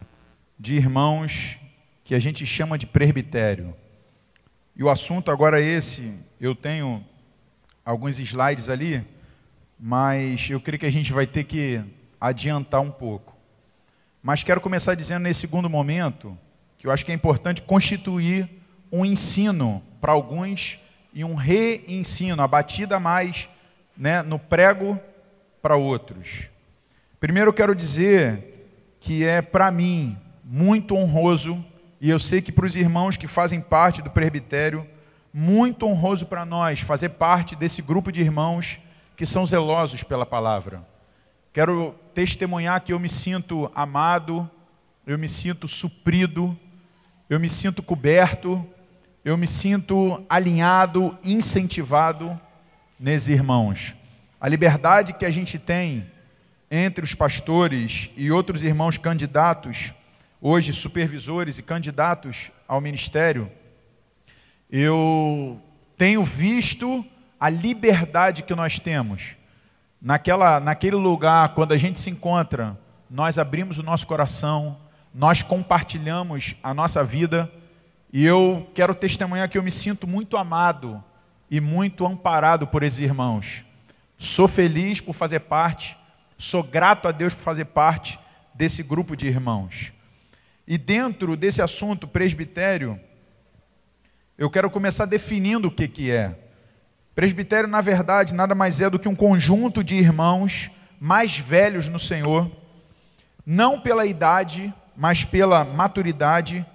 [0.56, 1.58] de irmãos
[2.04, 3.74] que a gente chama de presbitério.
[4.76, 6.16] E o assunto agora é esse.
[6.40, 7.04] Eu tenho
[7.84, 9.04] alguns slides ali,
[9.78, 11.82] mas eu creio que a gente vai ter que
[12.24, 13.36] adiantar um pouco.
[14.22, 16.36] Mas quero começar dizendo nesse segundo momento
[16.78, 18.48] que eu acho que é importante constituir
[18.90, 20.80] um ensino para alguns
[21.12, 23.48] e um reensino, a batida mais
[23.94, 24.98] né, no prego
[25.60, 26.48] para outros.
[27.20, 28.68] Primeiro eu quero dizer
[29.00, 31.62] que é para mim muito honroso,
[32.00, 34.86] e eu sei que para os irmãos que fazem parte do presbitério,
[35.32, 38.78] muito honroso para nós fazer parte desse grupo de irmãos
[39.14, 40.82] que são zelosos pela palavra.
[41.52, 44.48] Quero testemunhar que eu me sinto amado,
[45.04, 46.56] eu me sinto suprido,
[47.28, 48.64] eu me sinto coberto,
[49.24, 52.40] eu me sinto alinhado, incentivado
[52.98, 53.96] nesses irmãos.
[54.40, 56.06] A liberdade que a gente tem
[56.70, 59.92] entre os pastores e outros irmãos candidatos,
[60.40, 63.50] hoje supervisores e candidatos ao ministério,
[64.70, 65.60] eu
[65.96, 67.04] tenho visto
[67.40, 69.36] a liberdade que nós temos
[70.04, 72.78] naquela, naquele lugar, quando a gente se encontra,
[73.10, 74.76] nós abrimos o nosso coração,
[75.12, 77.50] nós compartilhamos a nossa vida,
[78.12, 81.02] e eu quero testemunhar que eu me sinto muito amado
[81.50, 83.64] e muito amparado por esses irmãos.
[84.16, 85.96] Sou feliz por fazer parte
[86.36, 88.18] Sou grato a Deus por fazer parte
[88.52, 89.92] desse grupo de irmãos.
[90.66, 92.98] E dentro desse assunto presbitério,
[94.36, 96.38] eu quero começar definindo o que, que é.
[97.14, 101.98] Presbitério, na verdade, nada mais é do que um conjunto de irmãos mais velhos no
[101.98, 102.50] Senhor,
[103.46, 106.66] não pela idade, mas pela maturidade,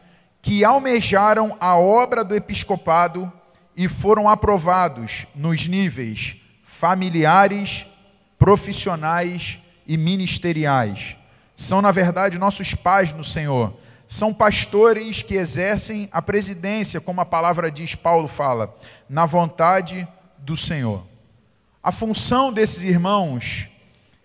[0.42, 3.32] que almejaram a obra do episcopado
[3.76, 7.86] e foram aprovados nos níveis familiares,
[8.38, 11.18] profissionais e ministeriais.
[11.54, 13.74] São, na verdade, nossos pais no Senhor.
[14.08, 18.74] São pastores que exercem a presidência, como a palavra diz, Paulo fala,
[19.10, 20.08] na vontade
[20.50, 21.06] do Senhor.
[21.82, 23.68] A função desses irmãos,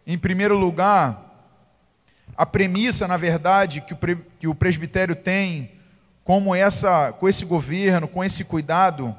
[0.07, 1.53] em primeiro lugar,
[2.35, 3.85] a premissa, na verdade,
[4.39, 5.70] que o, presbitério tem
[6.25, 9.14] como essa, com esse governo, com esse cuidado,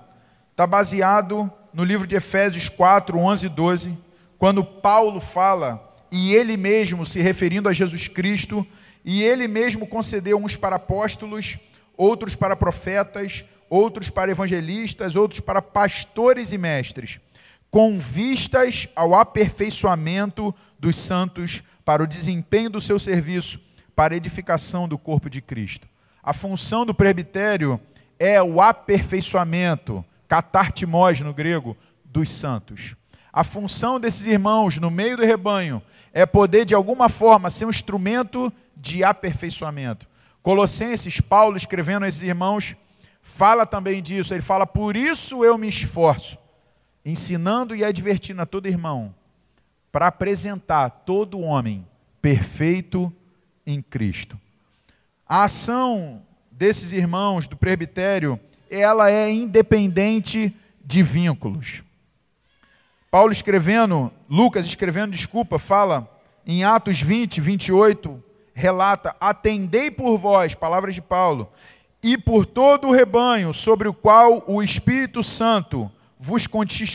[0.50, 3.98] está baseado no livro de Efésios 4, 11 e 12,
[4.40, 8.66] quando Paulo fala, e ele mesmo se referindo a Jesus Cristo,
[9.04, 11.60] e ele mesmo concedeu uns para apóstolos,
[11.96, 13.46] outros para profetas,
[13.76, 17.20] outros para evangelistas, outros para pastores e mestres,
[17.70, 23.60] com vistas ao aperfeiçoamento dos santos para o desempenho do seu serviço,
[23.94, 25.88] para a edificação do corpo de Cristo.
[26.24, 27.80] A função do presbitério
[28.18, 32.96] é o aperfeiçoamento, catartimós no grego, dos santos.
[33.32, 35.82] A função desses irmãos no meio do rebanho
[36.14, 40.08] é poder, de alguma forma, ser um instrumento de aperfeiçoamento.
[40.42, 42.76] Colossenses, Paulo escrevendo a esses irmãos,
[43.26, 44.34] fala também disso.
[44.34, 46.38] Ele fala: Por isso eu me esforço,
[47.04, 49.14] ensinando e advertindo a todo irmão,
[49.92, 51.86] para apresentar todo homem
[52.22, 53.12] perfeito
[53.66, 54.40] em Cristo.
[55.28, 56.22] A ação
[56.52, 61.84] desses irmãos do presbitério, ela é independente de vínculos.
[63.10, 66.10] Paulo escrevendo, Lucas escrevendo, desculpa, fala
[66.46, 68.24] em Atos 20, 28,
[68.54, 71.52] relata: Atendei por vós, palavras de Paulo,
[72.06, 76.46] e por todo o rebanho sobre o qual o Espírito Santo vos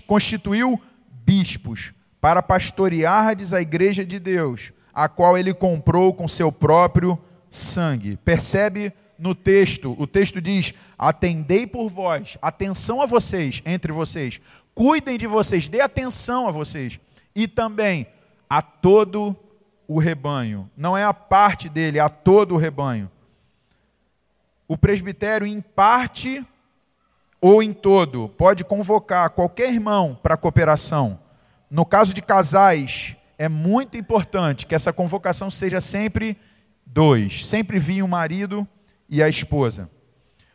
[0.07, 0.81] constituiu
[1.27, 7.19] bispos para pastoreardes a igreja de Deus, a qual ele comprou com seu próprio
[7.51, 8.19] sangue.
[8.19, 14.41] Percebe no texto, o texto diz: atendei por vós, atenção a vocês, entre vocês,
[14.73, 17.01] cuidem de vocês, dê atenção a vocês,
[17.35, 18.07] e também
[18.49, 19.37] a todo
[19.89, 23.11] o rebanho, não é a parte dele, é a todo o rebanho.
[24.71, 26.47] O presbitério, em parte
[27.41, 31.19] ou em todo, pode convocar qualquer irmão para cooperação
[31.71, 36.37] no caso de casais, é muito importante que essa convocação seja sempre
[36.85, 38.67] dois, sempre vinha o marido
[39.09, 39.89] e a esposa.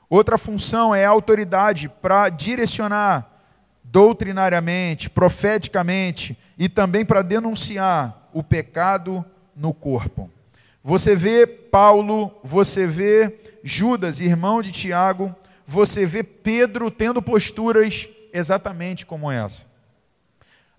[0.10, 3.32] Outra função é a autoridade para direcionar
[3.82, 9.24] doutrinariamente, profeticamente e também para denunciar o pecado
[9.56, 10.30] no corpo.
[10.88, 19.04] Você vê Paulo, você vê Judas, irmão de Tiago, você vê Pedro tendo posturas exatamente
[19.04, 19.66] como essa.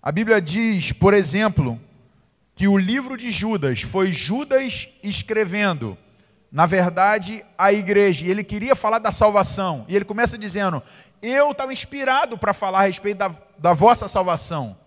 [0.01, 1.77] A Bíblia diz, por exemplo,
[2.55, 5.97] que o livro de Judas foi Judas escrevendo,
[6.49, 10.81] na verdade, a igreja, e ele queria falar da salvação, e ele começa dizendo:
[11.21, 14.77] Eu estava inspirado para falar a respeito da, da vossa salvação.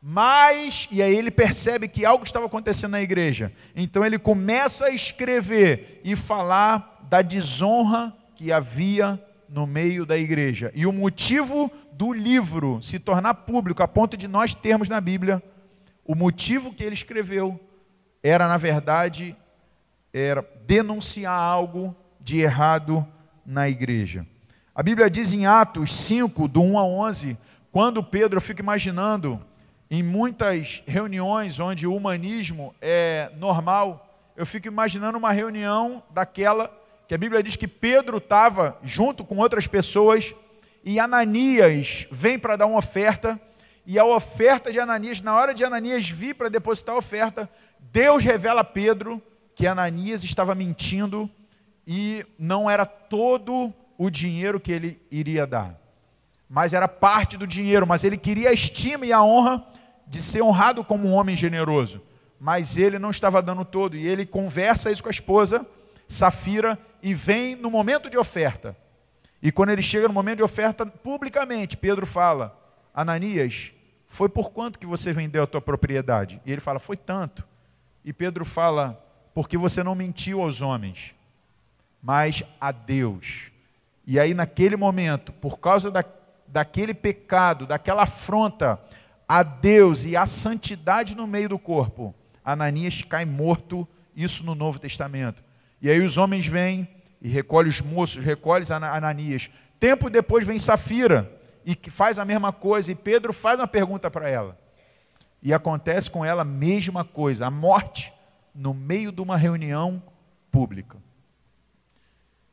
[0.00, 3.52] Mas, e aí ele percebe que algo estava acontecendo na igreja.
[3.74, 10.70] Então ele começa a escrever e falar da desonra que havia no meio da igreja.
[10.74, 15.42] E o motivo do livro se tornar público, a ponto de nós termos na Bíblia,
[16.04, 17.58] o motivo que ele escreveu
[18.22, 19.36] era, na verdade,
[20.12, 23.06] era denunciar algo de errado
[23.44, 24.26] na igreja.
[24.74, 27.36] A Bíblia diz em Atos 5, do 1 a 11,
[27.72, 29.44] quando Pedro, eu fico imaginando,
[29.90, 36.70] em muitas reuniões onde o humanismo é normal, eu fico imaginando uma reunião daquela
[37.06, 40.34] que a Bíblia diz que Pedro estava junto com outras pessoas
[40.84, 43.40] e Ananias vem para dar uma oferta,
[43.86, 47.48] e a oferta de Ananias, na hora de Ananias vir para depositar a oferta,
[47.80, 49.22] Deus revela a Pedro
[49.54, 51.28] que Ananias estava mentindo
[51.86, 55.74] e não era todo o dinheiro que ele iria dar,
[56.48, 59.66] mas era parte do dinheiro, mas ele queria a estima e a honra
[60.08, 62.00] de ser honrado como um homem generoso,
[62.40, 65.66] mas ele não estava dando todo, e ele conversa isso com a esposa,
[66.06, 68.76] Safira, e vem no momento de oferta.
[69.42, 72.58] E quando ele chega no momento de oferta, publicamente, Pedro fala:
[72.94, 73.72] Ananias,
[74.08, 76.40] foi por quanto que você vendeu a tua propriedade?
[76.44, 77.46] E ele fala: Foi tanto.
[78.04, 79.00] E Pedro fala:
[79.34, 81.14] Porque você não mentiu aos homens,
[82.02, 83.52] mas a Deus.
[84.06, 86.02] E aí, naquele momento, por causa da,
[86.46, 88.80] daquele pecado, daquela afronta
[89.28, 94.78] a Deus e a santidade no meio do corpo, Ananias cai morto, isso no Novo
[94.78, 95.44] Testamento.
[95.82, 96.88] E aí os homens vêm
[97.20, 99.50] e recolhem os moços, recolhem Ananias.
[99.78, 101.30] Tempo depois vem Safira
[101.64, 104.58] e faz a mesma coisa, e Pedro faz uma pergunta para ela.
[105.42, 108.12] E acontece com ela a mesma coisa, a morte
[108.54, 110.02] no meio de uma reunião
[110.50, 110.96] pública.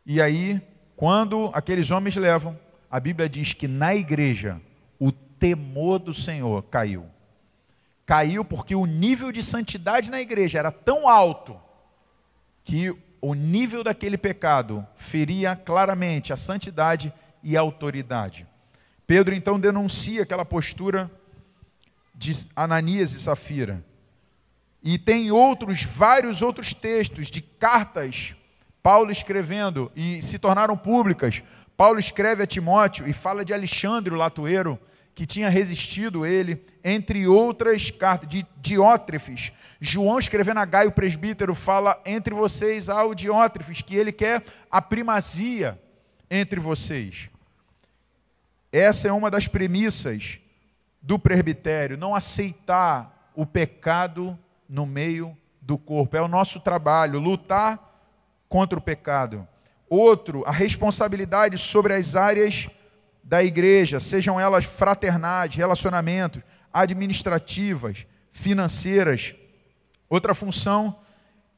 [0.06, 0.62] E aí,
[0.96, 2.60] quando aqueles homens levam,
[2.92, 4.62] a Bíblia diz que na igreja
[5.00, 7.06] o temor do Senhor caiu.
[8.06, 11.60] Caiu porque o nível de santidade na igreja era tão alto
[12.64, 17.12] que o nível daquele pecado feria claramente a santidade
[17.42, 18.48] e a autoridade.
[19.08, 21.10] Pedro então denuncia aquela postura
[22.14, 23.84] de Ananias e Safira.
[24.84, 28.36] E tem outros, vários outros textos de cartas,
[28.84, 31.42] Paulo escrevendo, e se tornaram públicas.
[31.76, 34.80] Paulo escreve a Timóteo e fala de Alexandre, o latoeiro,
[35.16, 39.54] que tinha resistido ele, entre outras cartas, de Diótrefes.
[39.80, 44.82] João, escrevendo a Gaio presbítero, fala entre vocês há o Diótrefes, que ele quer a
[44.82, 45.82] primazia
[46.30, 47.30] entre vocês.
[48.74, 50.38] Essa é uma das premissas
[51.02, 54.38] do presbitério, não aceitar o pecado
[54.68, 56.18] no meio do corpo.
[56.18, 57.80] É o nosso trabalho, lutar
[58.50, 59.48] contra o pecado.
[59.90, 62.68] Outro, a responsabilidade sobre as áreas
[63.26, 69.34] da igreja, sejam elas fraternais, relacionamentos, administrativas, financeiras.
[70.08, 71.00] Outra função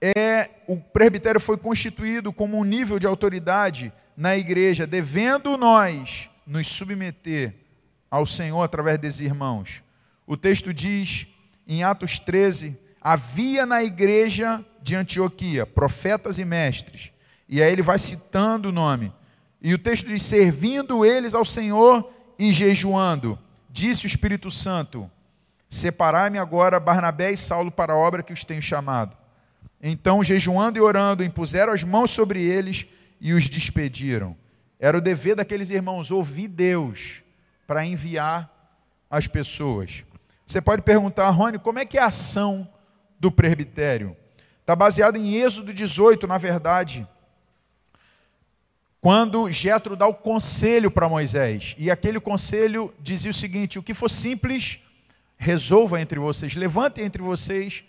[0.01, 6.68] é o presbitério foi constituído como um nível de autoridade na igreja, devendo nós nos
[6.68, 7.53] submeter
[8.09, 9.84] ao Senhor através desses irmãos.
[10.26, 11.28] O texto diz
[11.68, 17.11] em Atos 13: havia na igreja de Antioquia profetas e mestres.
[17.49, 19.11] E aí ele vai citando o nome.
[19.62, 23.38] E o texto diz: servindo eles ao Senhor e jejuando,
[23.70, 25.10] disse o Espírito Santo:
[25.70, 29.16] Separai-me agora Barnabé e Saulo para a obra que os tenho chamado.
[29.82, 32.88] Então, jejuando e orando, impuseram as mãos sobre eles
[33.20, 34.36] e os despediram.
[34.80, 37.24] Era o dever daqueles irmãos ouvir Deus
[37.66, 38.51] para enviar
[39.10, 40.03] as pessoas.
[40.45, 42.68] Você pode perguntar, Rony, como é que é a ação
[43.20, 44.16] do presbitério?
[44.62, 47.08] Está baseado em Êxodo 18, na verdade.
[49.00, 53.93] Quando Jetro dá o conselho para Moisés, e aquele conselho dizia o seguinte: o que
[53.93, 54.80] for simples,
[55.38, 57.84] resolva entre vocês, levantem entre vocês,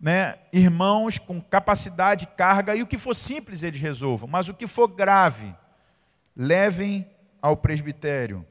[0.00, 4.66] né, irmãos com capacidade, carga, e o que for simples eles resolvam, mas o que
[4.66, 5.54] for grave,
[6.36, 7.06] levem
[7.40, 8.44] ao presbitério.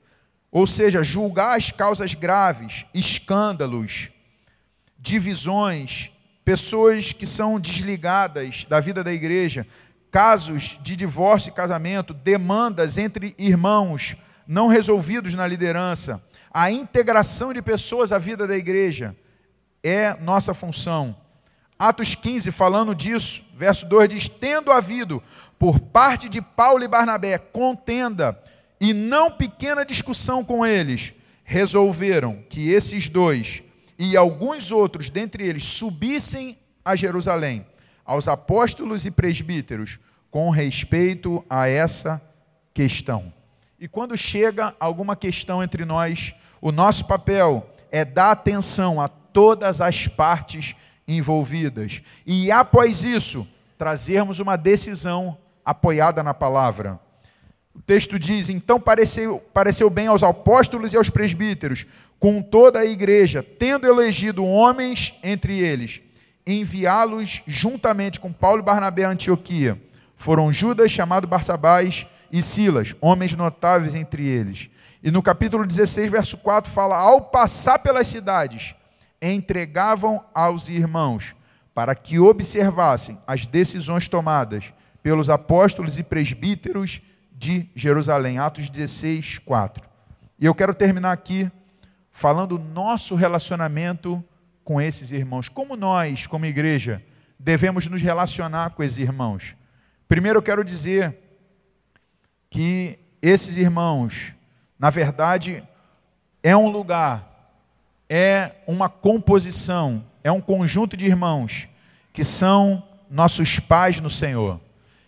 [0.49, 4.09] Ou seja, julgar as causas graves, escândalos,
[4.97, 6.11] divisões,
[6.45, 9.67] pessoas que são desligadas da vida da igreja,
[10.13, 14.15] casos de divórcio e casamento, demandas entre irmãos
[14.47, 19.15] não resolvidos na liderança, a integração de pessoas à vida da igreja
[19.81, 21.17] é nossa função.
[21.79, 25.19] Atos 15, falando disso, verso 2 diz: Tendo havido
[25.57, 28.39] por parte de Paulo e Barnabé contenda
[28.79, 33.63] e não pequena discussão com eles, resolveram que esses dois
[33.97, 36.55] e alguns outros dentre eles subissem
[36.85, 37.65] a Jerusalém,
[38.05, 39.99] aos apóstolos e presbíteros,
[40.29, 42.21] com respeito a essa
[42.73, 43.31] questão.
[43.79, 49.81] E quando chega alguma questão entre nós, o nosso papel é dar atenção a todas
[49.81, 50.75] as partes
[51.07, 53.47] envolvidas e, após isso,
[53.77, 56.99] trazermos uma decisão apoiada na palavra.
[57.75, 61.85] O texto diz: Então pareceu, pareceu bem aos apóstolos e aos presbíteros,
[62.19, 66.01] com toda a igreja, tendo elegido homens entre eles,
[66.45, 69.81] enviá-los juntamente com Paulo e Barnabé a Antioquia.
[70.15, 74.69] Foram Judas, chamado Barsabás, e Silas, homens notáveis entre eles.
[75.03, 78.73] E no capítulo 16, verso 4, fala: Ao passar pelas cidades,
[79.21, 81.35] entregavam aos irmãos,
[81.75, 84.73] para que observassem as decisões tomadas
[85.03, 88.39] pelos apóstolos e presbíteros de Jerusalém.
[88.39, 89.83] Atos 16, 4.
[90.39, 91.51] E eu quero terminar aqui
[92.11, 94.23] falando do nosso relacionamento
[94.63, 95.49] com esses irmãos.
[95.49, 97.03] Como nós, como igreja,
[97.37, 99.55] devemos nos relacionar com esses irmãos?
[100.07, 101.17] Primeiro eu quero dizer
[102.49, 104.33] que esses irmãos,
[104.77, 105.63] na verdade,
[106.41, 107.51] é um lugar,
[108.09, 111.67] é uma composição, é um conjunto de irmãos
[112.11, 114.59] que são nossos pais no Senhor.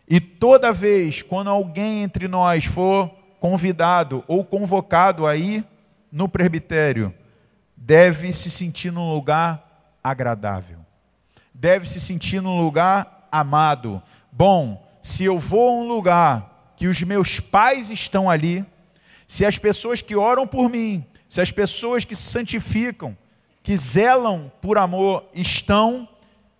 [0.07, 5.63] E toda vez quando alguém entre nós for convidado ou convocado aí
[6.11, 7.13] no presbitério,
[7.85, 10.79] deve se sentir num lugar agradável.
[11.53, 14.01] Deve se sentir num lugar amado.
[14.31, 18.65] Bom, se eu vou a um lugar que os meus pais estão ali,
[19.27, 23.15] se as pessoas que oram por mim, se as pessoas que santificam
[23.61, 26.07] que zelam por amor estão,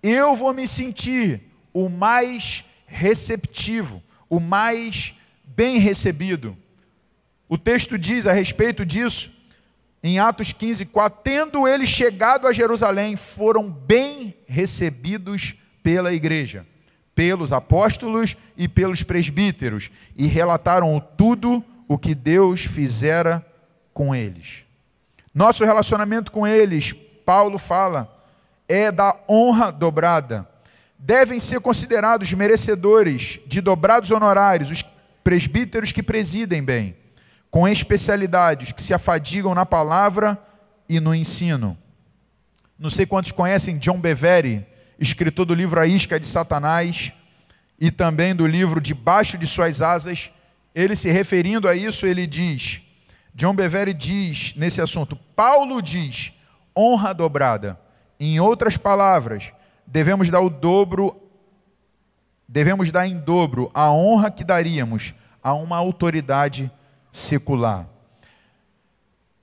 [0.02, 5.14] eu vou me sentir o mais receptivo, o mais
[5.44, 6.56] bem recebido.
[7.48, 9.35] O texto diz a respeito disso,
[10.08, 16.64] em Atos 15, 4, tendo eles chegado a Jerusalém, foram bem recebidos pela igreja,
[17.16, 23.44] pelos apóstolos e pelos presbíteros, e relataram tudo o que Deus fizera
[23.96, 24.64] com eles.
[25.34, 26.94] Nosso relacionamento com eles,
[27.26, 28.24] Paulo fala,
[28.68, 30.48] é da honra dobrada.
[31.00, 34.86] Devem ser considerados merecedores de dobrados honorários os
[35.24, 36.96] presbíteros que presidem bem,
[37.56, 40.38] com especialidades que se afadigam na palavra
[40.90, 41.78] e no ensino.
[42.78, 44.68] Não sei quantos conhecem John Bevere,
[45.00, 47.14] escritor do livro A Isca de Satanás
[47.80, 50.34] e também do livro Debaixo de Suas Asas.
[50.76, 52.82] Ele se referindo a isso, ele diz:
[53.34, 56.34] John Bevere diz nesse assunto, Paulo diz,
[56.78, 57.80] honra dobrada.
[58.20, 59.54] Em outras palavras,
[59.88, 61.16] devemos dar o dobro,
[62.46, 66.70] devemos dar em dobro a honra que daríamos a uma autoridade
[67.16, 67.88] secular.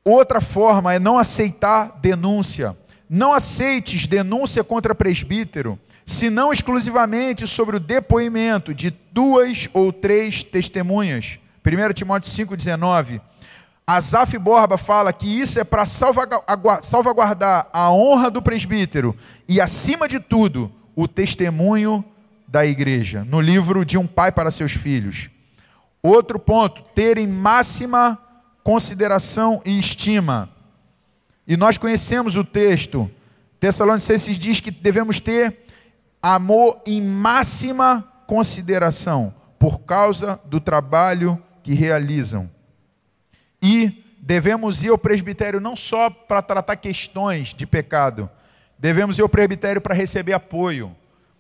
[0.05, 2.77] Outra forma é não aceitar denúncia.
[3.09, 11.39] Não aceites denúncia contra presbítero, senão exclusivamente sobre o depoimento de duas ou três testemunhas.
[11.65, 13.21] 1 Timóteo 5,19.
[13.87, 19.17] Asaf Borba fala que isso é para salvaguardar a honra do presbítero
[19.49, 22.05] e, acima de tudo, o testemunho
[22.47, 25.31] da igreja, no livro de um pai para seus filhos.
[26.03, 28.19] Outro ponto, ter em máxima
[28.65, 30.51] consideração e estima.
[31.47, 33.11] E nós conhecemos o texto.
[33.61, 35.59] Tessalonicenses diz que devemos ter
[36.21, 42.51] amor em máxima consideração por causa do trabalho que realizam.
[43.63, 48.29] E devemos ir ao presbitério não só para tratar questões de pecado,
[48.77, 50.95] devemos ir ao presbitério para receber apoio,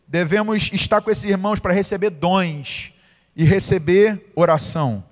[0.06, 2.92] devemos estar com esses irmãos para receber dons
[3.34, 5.04] e receber oração.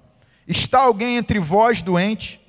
[0.47, 2.41] Está alguém entre vós doente?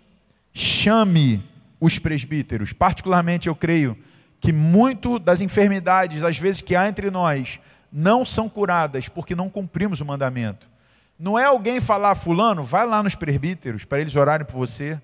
[0.53, 1.43] Chame
[1.80, 2.74] os presbíteros.
[2.74, 3.97] Particularmente, eu creio
[4.39, 7.59] que muito das enfermidades, às vezes, que há entre nós,
[7.91, 10.69] não são curadas porque não cumprimos o mandamento.
[11.17, 14.99] Não é alguém falar, fulano, vai lá nos presbíteros para eles orarem por você.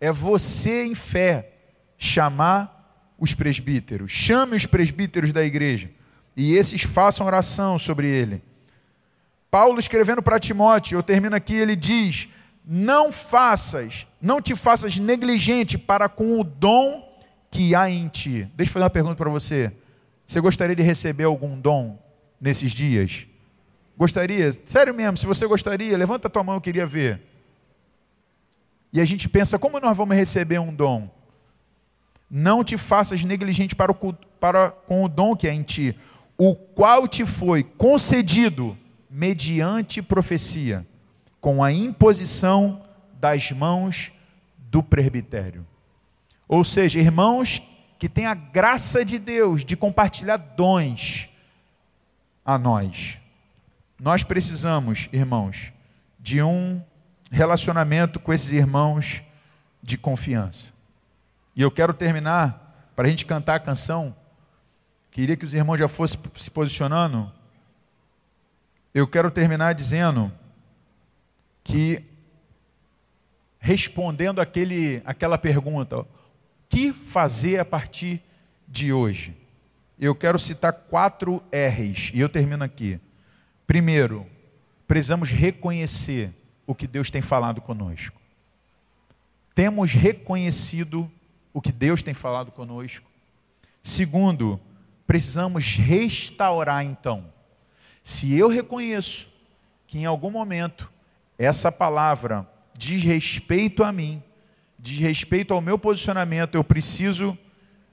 [0.00, 1.50] É você em fé
[1.98, 4.10] chamar os presbíteros.
[4.10, 5.90] Chame os presbíteros da igreja.
[6.34, 8.42] E esses façam oração sobre ele.
[9.50, 12.28] Paulo escrevendo para Timóteo, eu termino aqui, ele diz:
[12.64, 17.08] Não faças, não te faças negligente para com o dom
[17.50, 18.48] que há em ti.
[18.54, 19.72] Deixa eu fazer uma pergunta para você.
[20.26, 21.98] Você gostaria de receber algum dom
[22.38, 23.26] nesses dias?
[23.96, 24.52] Gostaria?
[24.66, 27.20] Sério mesmo, se você gostaria, levanta a tua mão, eu queria ver.
[28.92, 31.10] E a gente pensa, como nós vamos receber um dom?
[32.30, 35.98] Não te faças negligente para, o, para com o dom que é em ti,
[36.36, 38.76] o qual te foi concedido
[39.10, 40.86] mediante profecia,
[41.40, 42.82] com a imposição
[43.12, 44.12] das mãos
[44.58, 45.66] do presbitério.
[46.46, 47.62] Ou seja, irmãos
[47.98, 51.28] que têm a graça de Deus de compartilhar dons
[52.44, 53.18] a nós.
[53.98, 55.72] Nós precisamos, irmãos,
[56.18, 56.82] de um
[57.30, 59.22] relacionamento com esses irmãos
[59.82, 60.72] de confiança.
[61.54, 64.14] E eu quero terminar, para a gente cantar a canção,
[65.10, 67.32] queria que os irmãos já fossem se posicionando.
[68.94, 70.32] Eu quero terminar dizendo
[71.62, 72.02] que,
[73.58, 76.06] respondendo aquele, aquela pergunta, o
[76.68, 78.22] que fazer a partir
[78.66, 79.36] de hoje?
[79.98, 83.00] Eu quero citar quatro R's, e eu termino aqui.
[83.66, 84.26] Primeiro,
[84.86, 86.32] precisamos reconhecer
[86.66, 88.18] o que Deus tem falado conosco.
[89.54, 91.10] Temos reconhecido
[91.52, 93.10] o que Deus tem falado conosco.
[93.82, 94.60] Segundo,
[95.06, 97.24] precisamos restaurar então.
[98.08, 99.28] Se eu reconheço
[99.86, 100.90] que em algum momento
[101.36, 104.22] essa palavra diz respeito a mim,
[104.78, 107.36] diz respeito ao meu posicionamento, eu preciso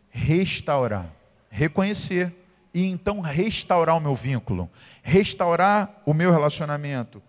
[0.09, 1.13] restaurar,
[1.49, 2.33] reconhecer
[2.73, 4.69] e então restaurar o meu vínculo,
[5.03, 7.21] restaurar o meu relacionamento.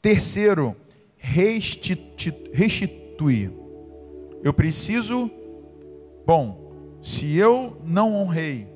[0.00, 0.74] Terceiro,
[1.18, 3.52] restituir.
[4.42, 5.30] Eu preciso,
[6.24, 6.72] bom,
[7.02, 8.66] se eu não honrei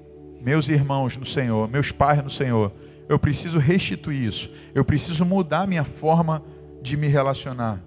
[0.42, 2.70] meus irmãos no Senhor, meus pais no Senhor,
[3.10, 4.52] eu preciso restituir isso.
[4.72, 6.44] Eu preciso mudar minha forma
[6.80, 7.82] de me relacionar.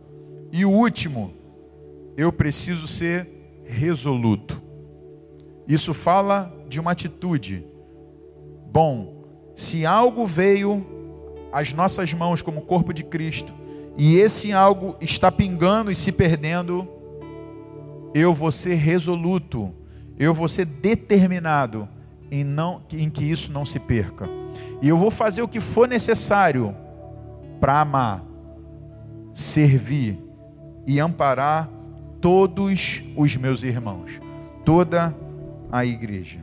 [0.51, 1.33] E o último,
[2.17, 4.61] eu preciso ser resoluto.
[5.65, 7.65] Isso fala de uma atitude
[8.69, 9.23] bom,
[9.55, 10.85] se algo veio
[11.53, 13.53] às nossas mãos como corpo de Cristo,
[13.97, 16.85] e esse algo está pingando e se perdendo,
[18.13, 19.73] eu vou ser resoluto,
[20.19, 21.87] Eu vou ser determinado
[22.29, 24.42] em, não, em que isso não se perca.
[24.83, 26.75] E eu vou fazer o que for necessário
[27.57, 28.21] para amar,
[29.31, 30.19] servir
[30.85, 31.69] e amparar
[32.19, 34.19] todos os meus irmãos,
[34.65, 35.15] toda
[35.71, 36.39] a igreja.